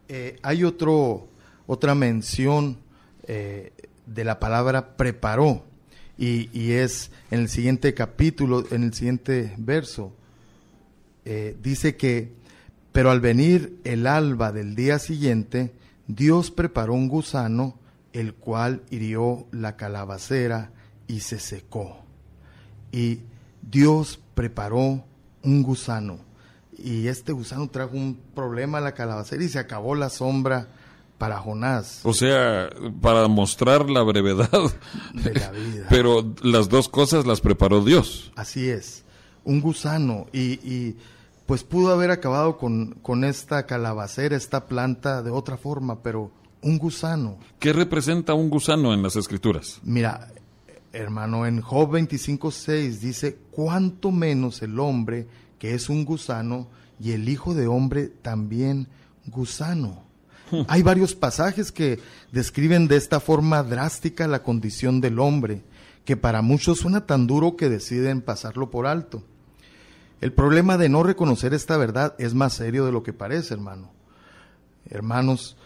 [0.08, 1.28] Eh, hay otro,
[1.65, 2.78] otra mención
[3.23, 3.73] eh,
[4.06, 5.63] de la palabra preparó
[6.19, 10.13] y, y es en el siguiente capítulo, en el siguiente verso.
[11.25, 12.33] Eh, dice que,
[12.91, 15.73] pero al venir el alba del día siguiente,
[16.07, 17.79] Dios preparó un gusano,
[18.12, 20.71] el cual hirió la calabacera
[21.07, 21.97] y se secó.
[22.91, 23.21] Y
[23.62, 25.03] Dios preparó
[25.43, 26.19] un gusano.
[26.77, 30.67] Y este gusano trajo un problema a la calabacera y se acabó la sombra
[31.17, 32.01] para Jonás.
[32.03, 32.69] O sea,
[33.01, 34.49] para mostrar la brevedad
[35.13, 35.88] de la vida.
[35.89, 38.32] Pero las dos cosas las preparó Dios.
[38.36, 39.03] Así es,
[39.44, 40.28] un gusano.
[40.32, 40.98] Y, y
[41.46, 46.32] pues pudo haber acabado con, con esta calabacera, esta planta de otra forma, pero
[46.62, 47.38] un gusano.
[47.60, 49.80] ¿Qué representa un gusano en las escrituras?
[49.84, 50.30] Mira,
[50.94, 55.28] hermano, en Job 25.6 dice, cuánto menos el hombre
[55.60, 56.68] que es un gusano
[57.00, 58.88] y el hijo de hombre también
[59.26, 60.04] gusano.
[60.68, 62.00] Hay varios pasajes que
[62.32, 65.64] describen de esta forma drástica la condición del hombre,
[66.06, 69.24] que para muchos suena tan duro que deciden pasarlo por alto.
[70.24, 73.91] El problema de no reconocer esta verdad es más serio de lo que parece, hermano.
[74.89, 75.57] Hermanos,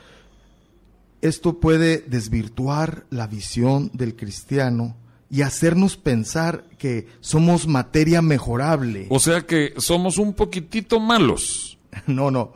[1.21, 4.97] esto puede desvirtuar la visión del cristiano
[5.29, 9.05] y hacernos pensar que somos materia mejorable.
[9.11, 11.77] O sea que somos un poquitito malos.
[12.07, 12.53] No, no.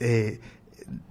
[0.00, 0.40] Eh,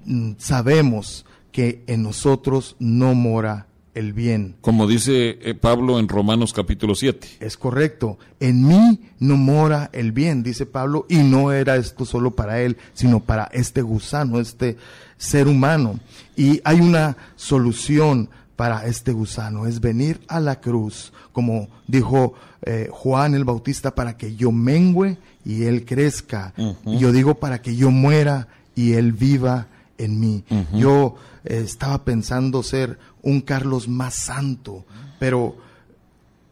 [0.06, 4.56] mm, sabemos que en nosotros no mora el bien.
[4.62, 7.28] Como dice eh, Pablo en Romanos capítulo 7.
[7.40, 8.18] Es correcto.
[8.40, 12.78] En mí no mora el bien, dice Pablo, y no era esto solo para él,
[12.94, 14.78] sino para este gusano, este
[15.18, 16.00] ser humano.
[16.36, 22.88] Y hay una solución para este gusano, es venir a la cruz, como dijo eh,
[22.92, 26.54] Juan el Bautista, para que yo mengüe y él crezca.
[26.86, 29.68] Y yo digo para que yo muera y él viva
[30.04, 30.44] en mí.
[30.74, 34.86] Yo eh, estaba pensando ser un Carlos más santo,
[35.20, 35.58] pero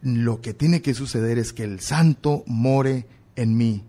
[0.02, 3.84] lo que tiene que suceder es que el santo more en mí.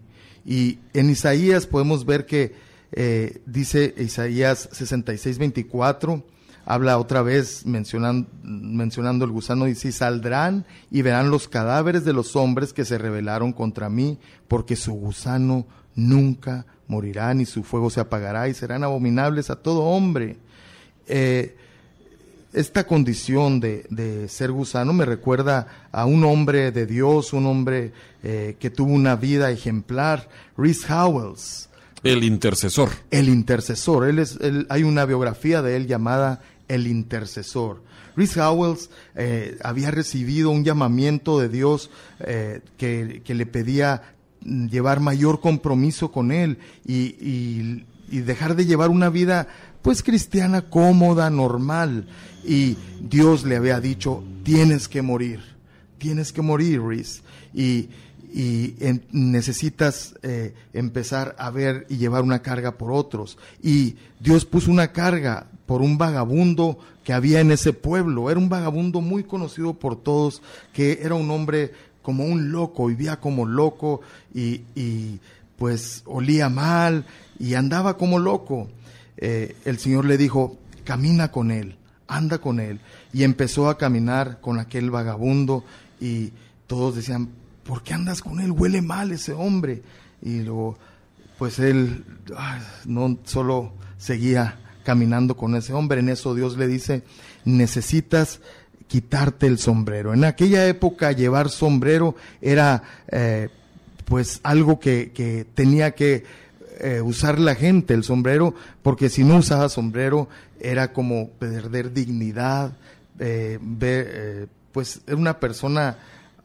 [0.45, 2.55] Y en Isaías podemos ver que
[2.93, 6.25] eh, dice Isaías 66, 24,
[6.65, 12.13] habla otra vez mencionando, mencionando el gusano, dice, y saldrán y verán los cadáveres de
[12.13, 17.89] los hombres que se rebelaron contra mí, porque su gusano nunca morirá, ni su fuego
[17.89, 20.37] se apagará, y serán abominables a todo hombre.
[21.09, 21.57] Eh,
[22.53, 27.93] esta condición de, de, ser gusano me recuerda a un hombre de Dios, un hombre
[28.23, 30.29] eh, que tuvo una vida ejemplar,
[30.59, 31.71] Rhys Howells.
[32.03, 32.91] El intercesor.
[33.11, 34.07] El intercesor.
[34.07, 37.83] Él es, él, hay una biografía de él llamada El intercesor.
[38.17, 41.91] Rhys Howells eh, había recibido un llamamiento de Dios
[42.21, 44.15] eh, que, que, le pedía
[44.45, 49.49] llevar mayor compromiso con él y, y, dejar de llevar una vida
[49.81, 52.07] pues cristiana cómoda, normal.
[52.45, 55.41] Y Dios le había dicho, tienes que morir,
[55.99, 56.81] tienes que morir.
[57.55, 57.89] Y,
[59.13, 63.37] necesitas eh, empezar a ver y llevar una carga por otros.
[63.63, 68.31] Y Dios puso una carga por un vagabundo que había en ese pueblo.
[68.31, 71.73] Era un vagabundo muy conocido por todos, que era un hombre
[72.03, 74.01] como un loco, vivía como loco
[74.35, 75.21] y, y
[75.57, 77.07] pues olía mal
[77.39, 78.69] y andaba como loco.
[79.17, 81.77] Eh, el Señor le dijo, camina con él,
[82.09, 82.81] anda con él.
[83.13, 85.65] Y empezó a caminar con aquel vagabundo
[86.01, 86.33] y
[86.67, 87.29] todos decían,
[87.65, 88.51] ¿por qué andas con él?
[88.51, 89.83] Huele mal ese hombre.
[90.21, 90.79] Y luego,
[91.39, 92.05] pues él
[92.37, 97.05] ay, no solo seguía caminando con ese hombre, en eso Dios le dice,
[97.45, 98.41] necesitas
[98.93, 100.13] quitarte el sombrero.
[100.13, 103.49] En aquella época llevar sombrero era eh,
[104.05, 106.25] pues algo que, que tenía que
[106.79, 110.29] eh, usar la gente el sombrero, porque si no usaba sombrero
[110.61, 112.73] era como perder dignidad,
[113.19, 115.97] eh, ver, pues era una persona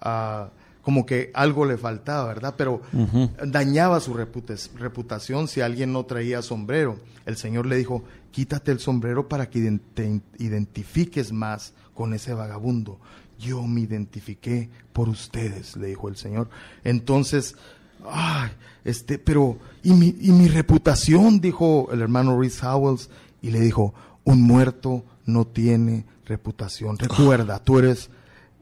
[0.05, 0.47] uh,
[0.81, 2.53] como que algo le faltaba, ¿verdad?
[2.57, 3.45] Pero uh -huh.
[3.45, 6.97] dañaba su reputación si alguien no traía sombrero.
[7.25, 12.99] El Señor le dijo, quítate el sombrero para que te identifiques más con ese vagabundo.
[13.39, 16.47] Yo me identifiqué por ustedes, le dijo el Señor.
[16.83, 17.55] Entonces,
[18.07, 18.51] ay,
[18.85, 21.41] este, pero, ¿y mi, y mi reputación?
[21.41, 23.09] Dijo el hermano Rhys Howells,
[23.41, 23.95] y le dijo,
[24.25, 26.99] un muerto no tiene reputación.
[26.99, 28.11] Recuerda, tú eres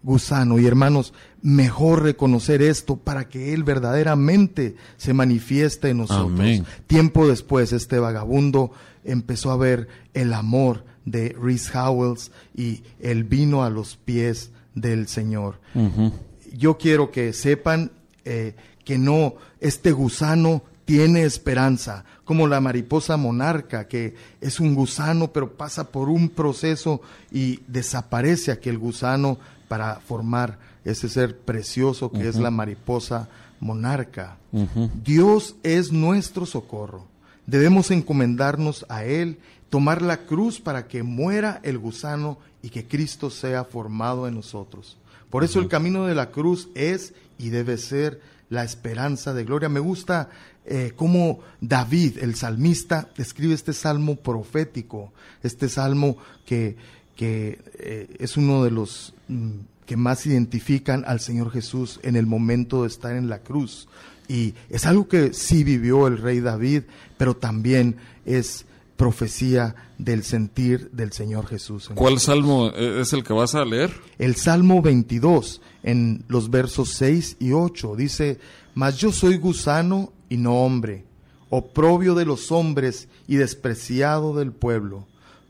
[0.01, 0.57] gusano.
[0.57, 6.39] Y hermanos, mejor reconocer esto para que Él verdaderamente se manifieste en nosotros.
[6.39, 6.65] Amén.
[6.88, 8.71] Tiempo después, este vagabundo
[9.03, 15.08] empezó a ver el amor de Rhys Howells y él vino a los pies del
[15.08, 15.60] Señor.
[15.74, 16.12] Uh -huh.
[16.58, 17.91] Yo quiero que sepan
[18.26, 25.32] eh, que no, este gusano tiene esperanza, como la mariposa monarca, que es un gusano,
[25.32, 27.01] pero pasa por un proceso
[27.32, 29.38] y desaparece aquel gusano
[29.68, 32.30] para formar ese ser precioso que uh -huh.
[32.30, 33.28] es la mariposa
[33.60, 34.38] monarca.
[34.51, 34.89] Uh -huh.
[35.03, 37.08] Dios es nuestro socorro.
[37.47, 39.38] Debemos encomendarnos a Él,
[39.76, 44.95] tomar la cruz para que muera el gusano y que Cristo sea formado en nosotros.
[45.30, 49.67] Por eso el camino de la cruz es y debe ser la esperanza de gloria.
[49.67, 50.30] Me gusta
[50.65, 55.11] eh, cómo David, el salmista, escribe este salmo profético,
[55.43, 56.15] este salmo
[56.45, 56.78] que,
[57.17, 59.49] que eh, es uno de los mm,
[59.86, 63.89] que más identifican al Señor Jesús en el momento de estar en la cruz.
[64.30, 66.84] Y es algo que sí vivió el rey David,
[67.17, 68.65] pero también es
[68.97, 71.89] profecía del sentir del Señor Jesús.
[71.95, 73.91] ¿Cuál salmo es el que vas a leer?
[74.17, 78.39] El Salmo 22, en los versos 6 y 8, dice,
[78.73, 81.05] Mas yo soy gusano y no hombre,
[81.49, 85.07] oprobio de los hombres y despreciado del pueblo.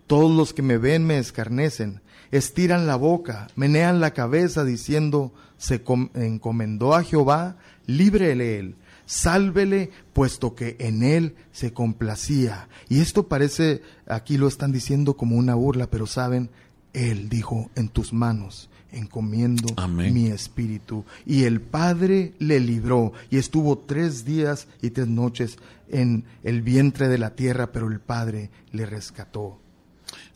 [0.07, 5.83] Todos los que me ven me escarnecen, estiran la boca, menean la cabeza diciendo, se
[6.15, 8.75] encomendó a Jehová, líbrele él.
[9.06, 12.70] Sálvele, puesto que en él se complacía.
[12.89, 16.49] Y esto parece, aquí lo están diciendo como una burla, pero saben,
[16.93, 20.14] él dijo, en tus manos encomiendo Amén.
[20.14, 21.06] mi espíritu.
[21.26, 25.58] Y el Padre le libró y estuvo tres días y tres noches
[25.89, 29.60] en el vientre de la tierra, pero el Padre le rescató.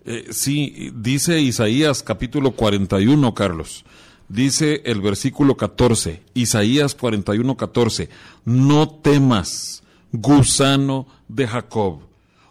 [0.05, 3.85] Eh, sí, dice Isaías capítulo 41, Carlos.
[4.29, 8.09] Dice el versículo 14, Isaías 41, 14,
[8.45, 12.01] no temas, gusano de Jacob.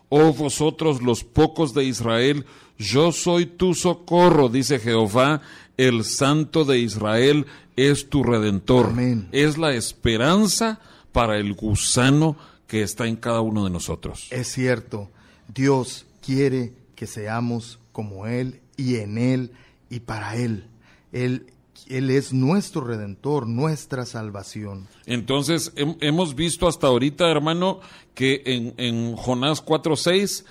[0.09, 2.47] Oh vosotros los pocos de Israel,
[2.79, 5.41] yo soy tu socorro, dice Jehová,
[5.77, 8.87] el Santo de Israel es tu redentor.
[8.87, 9.29] Amén.
[9.31, 10.81] Es la esperanza
[11.13, 14.27] para el gusano que está en cada uno de nosotros.
[14.31, 15.11] Es cierto,
[15.55, 19.53] Dios quiere que seamos como Él y en Él
[19.91, 20.67] y para Él.
[21.13, 21.47] Él,
[21.89, 24.89] Él es nuestro redentor, nuestra salvación.
[25.07, 27.81] Entonces, hem- hemos visto hasta ahorita, hermano,
[28.15, 30.45] que en, en Jonás 4.6,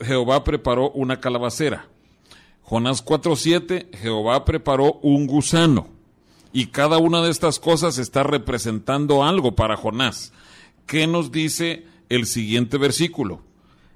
[0.00, 1.88] Jehová preparó una calabacera.
[2.62, 5.88] Jonás 4.7, Jehová preparó un gusano.
[6.52, 10.32] Y cada una de estas cosas está representando algo para Jonás.
[10.86, 13.40] ¿Qué nos dice el siguiente versículo?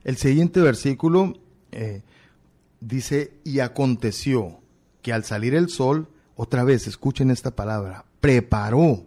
[0.05, 1.37] El siguiente versículo
[1.73, 2.03] eh,
[2.81, 4.61] dice, y aconteció
[5.03, 9.05] que al salir el sol, otra vez escuchen esta palabra, preparó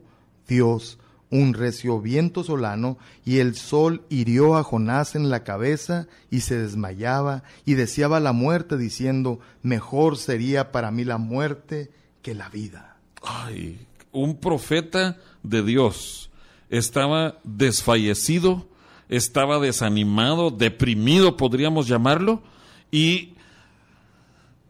[0.48, 0.98] Dios
[1.30, 6.58] un recio viento solano, y el sol hirió a Jonás en la cabeza, y se
[6.58, 11.92] desmayaba, y deseaba la muerte, diciendo, mejor sería para mí la muerte
[12.24, 12.98] que la vida.
[13.22, 16.32] Ay, un profeta de Dios
[16.72, 18.68] estaba desfallecido,
[19.08, 22.42] estaba desanimado, deprimido, podríamos llamarlo,
[22.90, 23.36] y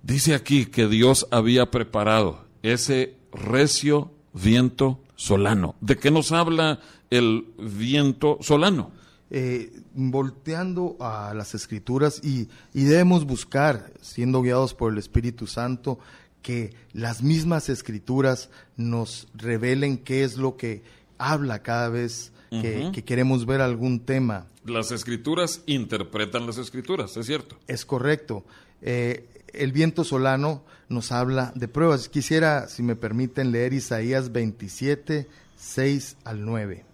[0.04, 5.76] dice aquí que Dios había preparado ese recio viento solano.
[5.82, 6.80] ¿De qué nos habla
[7.10, 8.92] el viento solano?
[9.32, 16.00] eh, volteando a las escrituras y, y debemos buscar, siendo guiados por el Espíritu Santo,
[16.42, 20.84] que las mismas escrituras nos revelen qué es lo que
[21.18, 24.48] habla cada vez que, queremos ver algún tema.
[24.66, 27.58] Las escrituras interpretan las escrituras, es cierto.
[27.68, 28.44] Es correcto.
[28.82, 32.10] Eh, el viento solano nos habla de pruebas.
[32.10, 35.28] Quisiera, si me permiten, leer Isaías 27,
[35.58, 36.86] 6 al 9.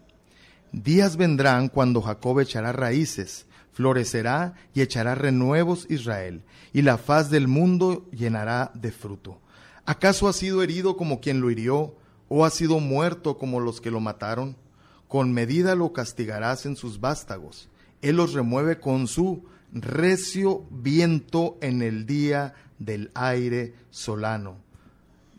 [0.72, 6.42] Días vendrán cuando Jacob echará raíces, florecerá y echará renuevos Israel,
[6.74, 9.40] y la faz del mundo llenará de fruto.
[9.86, 11.96] ¿Acaso ha sido herido como quien lo hirió,
[12.28, 14.58] o ha sido muerto como los que lo mataron?
[15.08, 17.70] Con medida lo castigarás en sus vástagos.
[18.02, 19.46] Él los remueve con su
[19.76, 24.58] recio viento en el día del aire solano.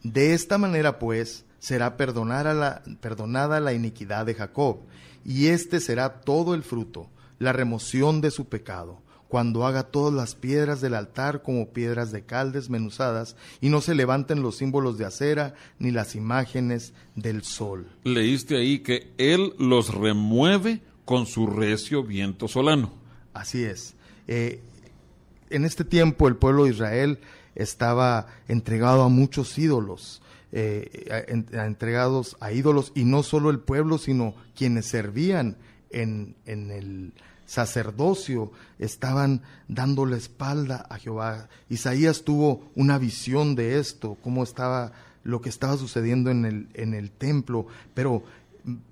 [0.02, 4.80] De esta manera, pues, será perdonada la, perdonada la iniquidad de Jacob,
[5.24, 10.36] y este será todo el fruto, la remoción de su pecado, cuando haga todas las
[10.36, 15.06] piedras del altar como piedras de cal desmenuzadas, y no se levanten los símbolos de
[15.06, 17.88] acera ni las imágenes del sol.
[18.04, 22.92] Leíste ahí que Él los remueve con su recio viento solano.
[23.34, 23.95] Así es.
[24.28, 24.60] Eh,
[25.50, 27.18] en este tiempo el pueblo de Israel
[27.54, 30.22] estaba entregado a muchos ídolos,
[30.52, 31.06] eh,
[31.52, 35.56] entregados a ídolos, y no solo el pueblo, sino quienes servían
[35.90, 37.12] en, en el
[37.46, 41.48] sacerdocio estaban dando la espalda a Jehová.
[41.70, 46.94] Isaías tuvo una visión de esto, cómo estaba lo que estaba sucediendo en el, en
[46.94, 48.22] el templo, pero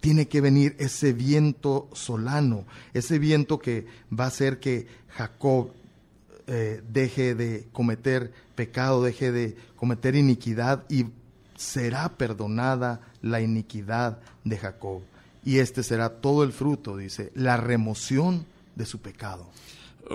[0.01, 5.71] tiene que venir ese viento solano, ese viento que va a hacer que Jacob
[6.47, 11.07] eh, deje de cometer pecado, deje de cometer iniquidad y
[11.57, 15.03] será perdonada la iniquidad de Jacob.
[15.45, 18.47] Y este será todo el fruto, dice, la remoción
[18.77, 19.47] de su pecado.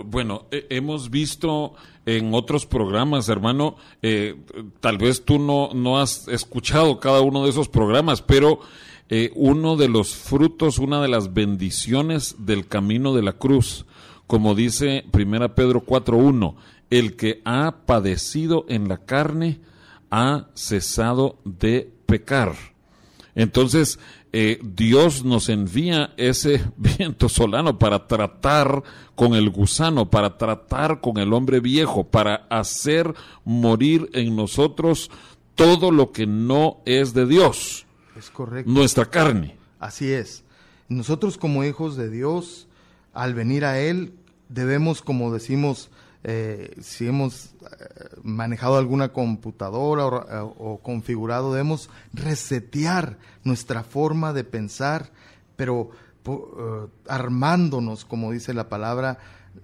[0.05, 1.74] Bueno, eh, hemos visto
[2.05, 4.36] en otros programas, hermano, eh,
[4.80, 8.60] tal vez tú no, no has escuchado cada uno de esos programas, pero
[9.10, 13.86] eh, uno de los frutos, una de las bendiciones del camino de la cruz,
[14.28, 16.55] como dice 1 Pedro 4.1,
[16.89, 19.62] el que ha padecido en la carne
[20.12, 22.53] ha cesado de pecar.
[23.36, 23.99] Entonces,
[24.32, 28.84] eh, Dios nos envía ese viento solano para tratar
[29.16, 35.10] con el gusano, para tratar con el hombre viejo, para hacer morir en nosotros
[35.55, 37.86] todo lo que no es de Dios,
[38.20, 38.72] Es correcto.
[38.72, 39.57] nuestra carne.
[39.80, 40.43] Así es.
[40.89, 42.67] Nosotros como hijos de Dios,
[43.13, 44.13] al venir a Él,
[44.49, 45.89] debemos, como decimos,
[46.24, 54.43] eh, si hemos eh, manejado alguna computadora o, o configurado, debemos resetear nuestra forma de
[54.43, 55.11] pensar
[55.55, 55.89] pero
[56.24, 59.17] po- eh, armándonos, como dice la palabra,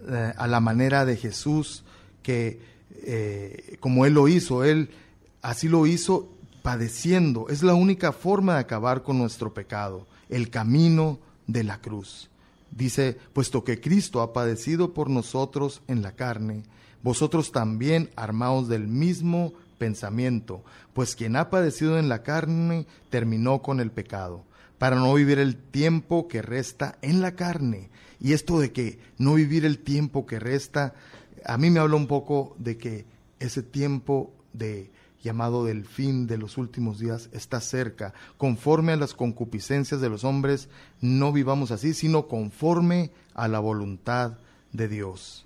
[0.09, 1.83] eh, a la manera de Jesús,
[2.21, 2.59] que
[3.03, 4.89] eh, como Él lo hizo, Él
[5.41, 6.34] así lo hizo
[6.65, 7.47] padeciendo.
[7.47, 12.27] Es la única forma de acabar con nuestro pecado, el camino de la cruz.
[12.71, 16.63] Dice, puesto que Cristo ha padecido por nosotros en la carne,
[17.03, 20.63] vosotros también armaos del mismo pensamiento,
[20.95, 24.43] pues quien ha padecido en la carne terminó con el pecado,
[24.79, 27.91] para no vivir el tiempo que resta en la carne.
[28.19, 30.95] Y esto de que no vivir el tiempo que resta,
[31.45, 33.05] a mí me habla un poco de que
[33.39, 34.94] ese tiempo de
[35.25, 38.13] llamado del fin de los últimos días está cerca.
[38.37, 40.69] Conforme a las concupiscencias de los hombres,
[41.01, 44.37] no vivamos así, sino conforme a la voluntad
[44.71, 45.45] de Dios.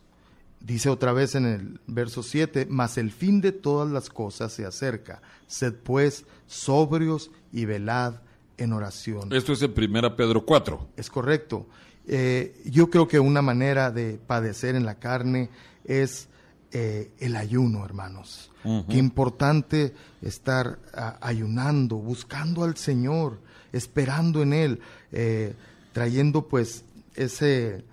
[0.59, 4.65] Dice otra vez en el verso 7, mas el fin de todas las cosas se
[4.65, 5.21] acerca.
[5.47, 8.15] Sed pues sobrios y velad
[8.57, 9.31] en oración.
[9.31, 10.89] Esto es en Primera Pedro 4.
[10.97, 11.65] Es correcto.
[12.05, 15.49] Eh, yo creo que una manera de padecer en la carne
[15.85, 16.28] es
[16.71, 18.51] eh, el ayuno, hermanos.
[18.89, 23.39] Qué importante estar ah, ayunando, buscando al Señor,
[23.71, 24.79] esperando en Él,
[25.11, 25.53] eh,
[25.93, 26.83] trayendo pues
[27.15, 27.85] ese,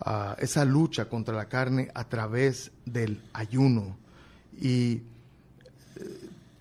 [0.00, 3.96] ah, esa lucha contra la carne a través del ayuno.
[4.58, 5.02] Y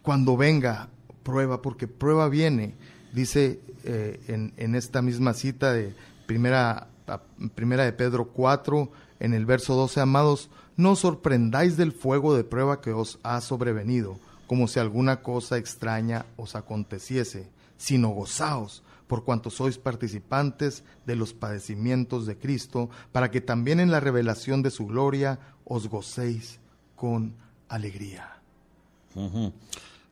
[0.01, 0.89] cuando venga
[1.23, 2.75] prueba, porque prueba viene,
[3.13, 5.93] dice eh, en, en esta misma cita de
[6.25, 7.21] primera, a-
[7.55, 12.43] primera de Pedro 4, en el verso 12, amados, no os sorprendáis del fuego de
[12.43, 17.47] prueba que os ha sobrevenido, como si alguna cosa extraña os aconteciese,
[17.77, 23.91] sino gozaos por cuanto sois participantes de los padecimientos de Cristo, para que también en
[23.91, 26.59] la revelación de su gloria os gocéis
[26.95, 27.35] con
[27.69, 28.41] alegría.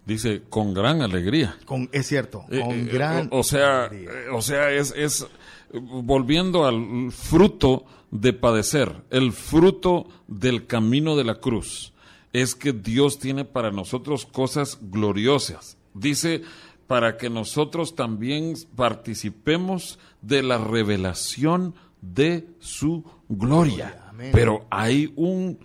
[0.05, 1.57] Dice, con gran alegría.
[1.65, 4.11] Con, es cierto, Eh, con eh, gran o, o sea, alegría.
[4.11, 5.25] eh, o sea, es, es
[5.71, 11.93] volviendo al fruto de padecer, el fruto del camino de la cruz,
[12.31, 15.77] es que Dios tiene para nosotros cosas gloriosas.
[15.95, 16.43] Dice,
[16.85, 24.11] para que nosotros también participemos de la revelación de su gloria.
[24.31, 25.57] Pero hay un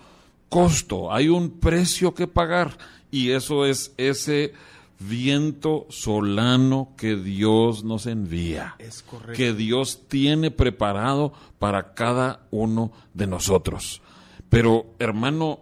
[0.48, 2.78] costo, hay un precio que pagar
[3.10, 4.54] y eso es ese
[4.98, 13.26] viento solano que Dios nos envía, Es que Dios tiene preparado para cada uno de
[13.26, 14.02] nosotros.
[14.48, 15.60] Pero hermano,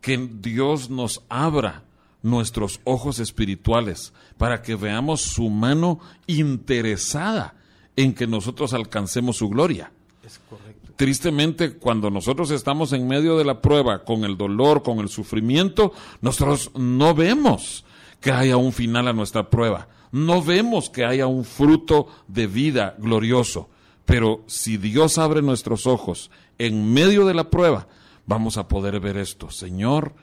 [0.00, 1.84] que Dios nos abra
[2.22, 7.54] nuestros ojos espirituales para que veamos su mano interesada
[7.96, 9.92] en que nosotros alcancemos su gloria.
[10.24, 10.92] Es correcto.
[10.96, 15.92] Tristemente, cuando nosotros estamos en medio de la prueba, con el dolor, con el sufrimiento,
[16.20, 17.84] nosotros no vemos
[18.24, 19.86] que haya un final a nuestra prueba.
[20.10, 23.68] No vemos que haya un fruto de vida glorioso.
[24.06, 27.86] Pero si Dios abre nuestros ojos en medio de la prueba,
[28.24, 29.50] vamos a poder ver esto.
[29.50, 30.14] Señor,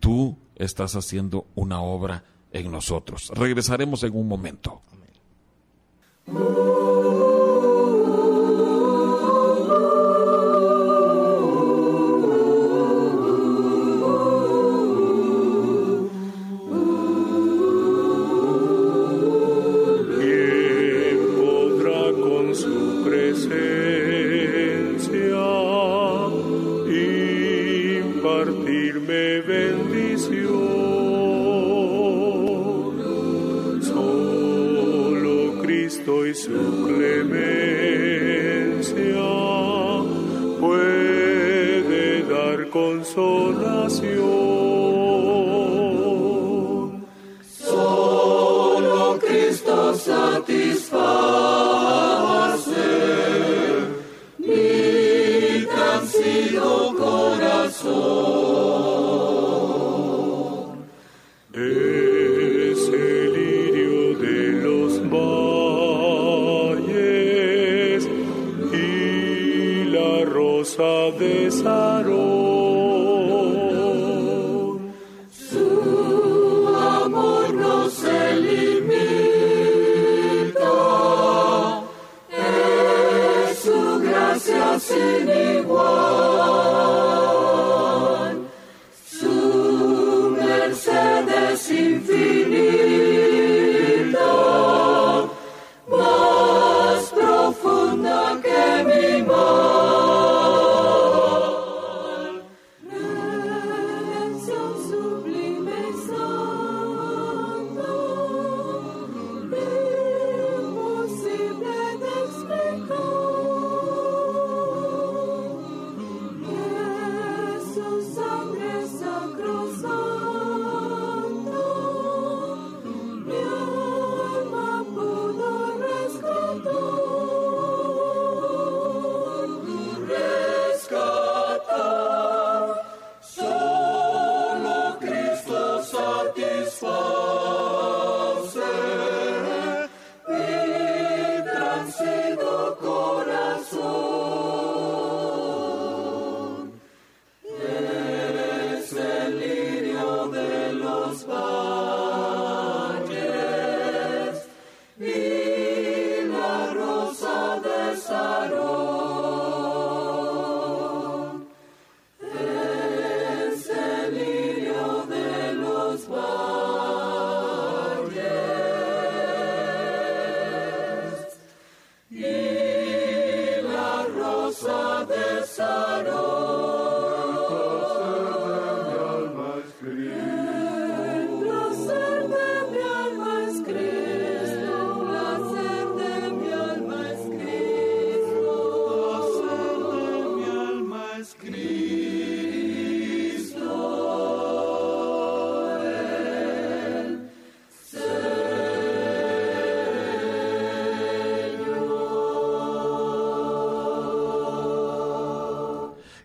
[0.00, 3.32] tú estás haciendo una obra en nosotros.
[3.34, 4.82] Regresaremos en un momento.
[6.26, 6.83] ¿Quién
[23.54, 24.03] presencia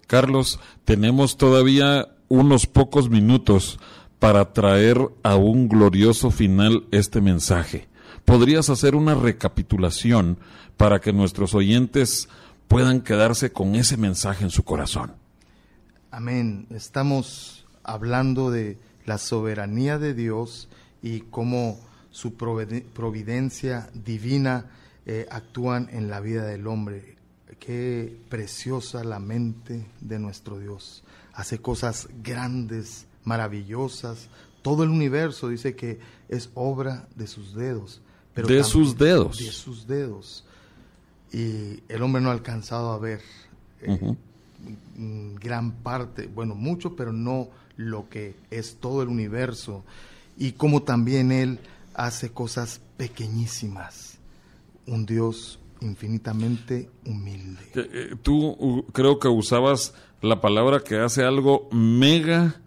[0.10, 3.80] Carlos, tenemos todavía unos pocos minutos
[4.18, 7.88] para traer a un glorioso final este mensaje.
[8.26, 10.40] ¿Podrías hacer una recapitulación
[10.78, 12.28] para que nuestros oyentes
[12.68, 15.14] puedan quedarse con ese mensaje en su corazón?
[16.10, 16.66] Amén.
[16.72, 20.70] Estamos hablando de la soberanía de Dios
[21.04, 21.80] y cómo
[22.10, 24.72] su providencia divina
[25.06, 27.19] eh, actúan en la vida del hombre
[27.60, 31.04] qué preciosa la mente de nuestro Dios.
[31.34, 34.28] Hace cosas grandes, maravillosas.
[34.62, 38.02] Todo el universo dice que es obra de sus dedos.
[38.34, 39.38] Pero de sus dedos.
[39.38, 40.46] De sus dedos.
[41.32, 43.22] Y el hombre no ha alcanzado a ver
[43.82, 44.16] eh,
[45.40, 49.84] gran parte, bueno, mucho, pero no lo que es todo el universo.
[50.38, 51.60] Y como también Él
[51.94, 54.18] hace cosas pequeñísimas.
[54.86, 57.62] Un Dios infinitamente humilde.
[57.76, 62.62] Eh, tú creo que usabas la palabra que hace algo mega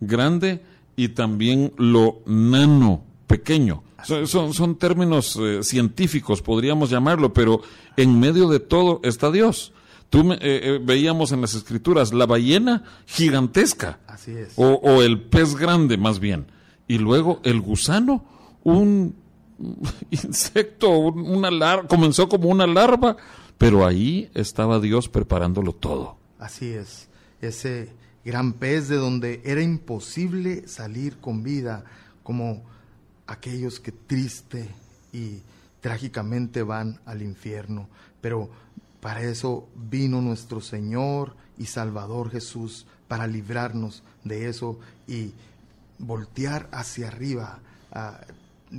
[0.00, 0.62] grande
[0.96, 3.82] y también lo nano pequeño.
[4.04, 7.62] Son, son, términos eh, científicos, podríamos llamarlo, pero
[7.96, 9.72] en medio de todo está Dios.
[10.10, 13.98] Tú eh, veíamos en las escrituras la ballena gigantesca.
[14.06, 14.52] Así es.
[14.56, 16.46] O, o el pez grande, más bien.
[16.86, 18.24] Y luego el gusano,
[18.62, 19.16] un
[20.10, 23.16] insecto, una larva, comenzó como una larva,
[23.58, 26.16] pero ahí estaba Dios preparándolo todo.
[26.38, 27.08] Así es,
[27.40, 27.90] ese
[28.24, 31.84] gran pez de donde era imposible salir con vida,
[32.22, 32.62] como
[33.26, 34.68] aquellos que triste
[35.12, 35.40] y
[35.80, 37.88] trágicamente van al infierno.
[38.20, 38.50] Pero
[39.00, 45.30] para eso vino nuestro Señor y Salvador Jesús, para librarnos de eso y
[45.98, 47.60] voltear hacia arriba,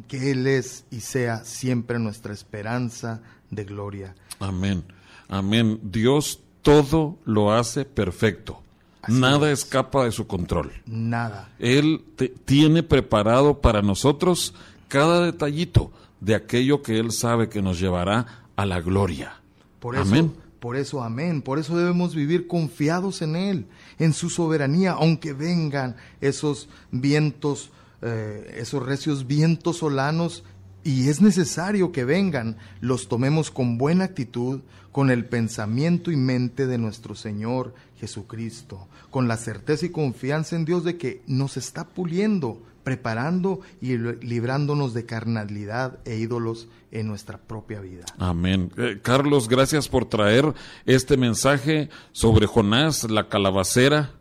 [0.03, 4.15] que Él es y sea siempre nuestra esperanza de gloria.
[4.39, 4.83] Amén,
[5.27, 5.79] amén.
[5.83, 8.61] Dios todo lo hace perfecto.
[9.07, 10.73] Nada escapa de su control.
[10.85, 11.49] Nada.
[11.59, 12.03] Él
[12.45, 14.53] tiene preparado para nosotros
[14.89, 19.39] cada detallito de aquello que Él sabe que nos llevará a la gloria.
[19.79, 20.33] Por eso, amén.
[20.59, 21.41] Por eso, amén.
[21.41, 23.65] Por eso debemos vivir confiados en Él,
[23.99, 27.69] en su soberanía, aunque vengan esos vientos
[28.07, 30.43] eh, esos recios vientos solanos
[30.87, 34.61] y es necesario que vengan, los tomemos con buena actitud,
[34.93, 40.63] con el pensamiento y mente de nuestro Señor Jesucristo, con la certeza y confianza en
[40.63, 47.37] Dios de que nos está puliendo, preparando y librándonos de carnalidad e ídolos en nuestra
[47.37, 48.05] propia vida.
[48.17, 48.71] Amén.
[48.77, 50.53] Eh, Carlos, gracias por traer
[50.85, 54.13] este mensaje sobre Jonás, la calabacera,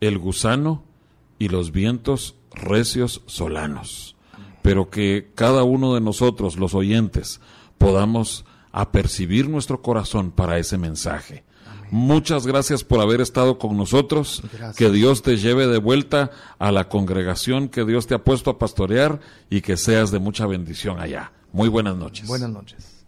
[0.00, 0.89] el gusano
[1.40, 4.14] y los vientos recios solanos,
[4.62, 7.40] pero que cada uno de nosotros, los oyentes,
[7.78, 11.42] podamos apercibir nuestro corazón para ese mensaje.
[11.90, 14.42] Muchas gracias por haber estado con nosotros.
[14.76, 18.58] Que Dios te lleve de vuelta a la congregación que Dios te ha puesto a
[18.58, 19.18] pastorear
[19.48, 21.32] y que seas de mucha bendición allá.
[21.52, 22.28] Muy buenas noches.
[22.28, 22.99] Buenas noches.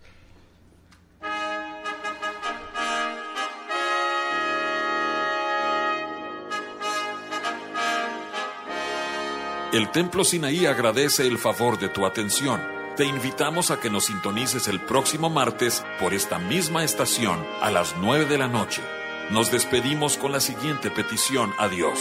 [9.73, 12.61] El Templo Sinaí agradece el favor de tu atención.
[12.95, 17.97] Te invitamos a que nos sintonices el próximo martes por esta misma estación a las
[17.97, 18.83] 9 de la noche.
[19.31, 21.99] Nos despedimos con la siguiente petición a Dios.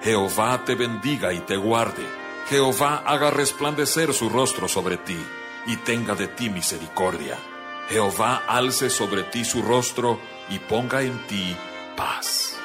[0.00, 2.06] Jehová te bendiga y te guarde.
[2.48, 5.18] Jehová haga resplandecer su rostro sobre ti
[5.66, 7.36] y tenga de ti misericordia.
[7.90, 10.18] Jehová alce sobre ti su rostro
[10.48, 11.54] y ponga en ti
[11.94, 12.55] paz.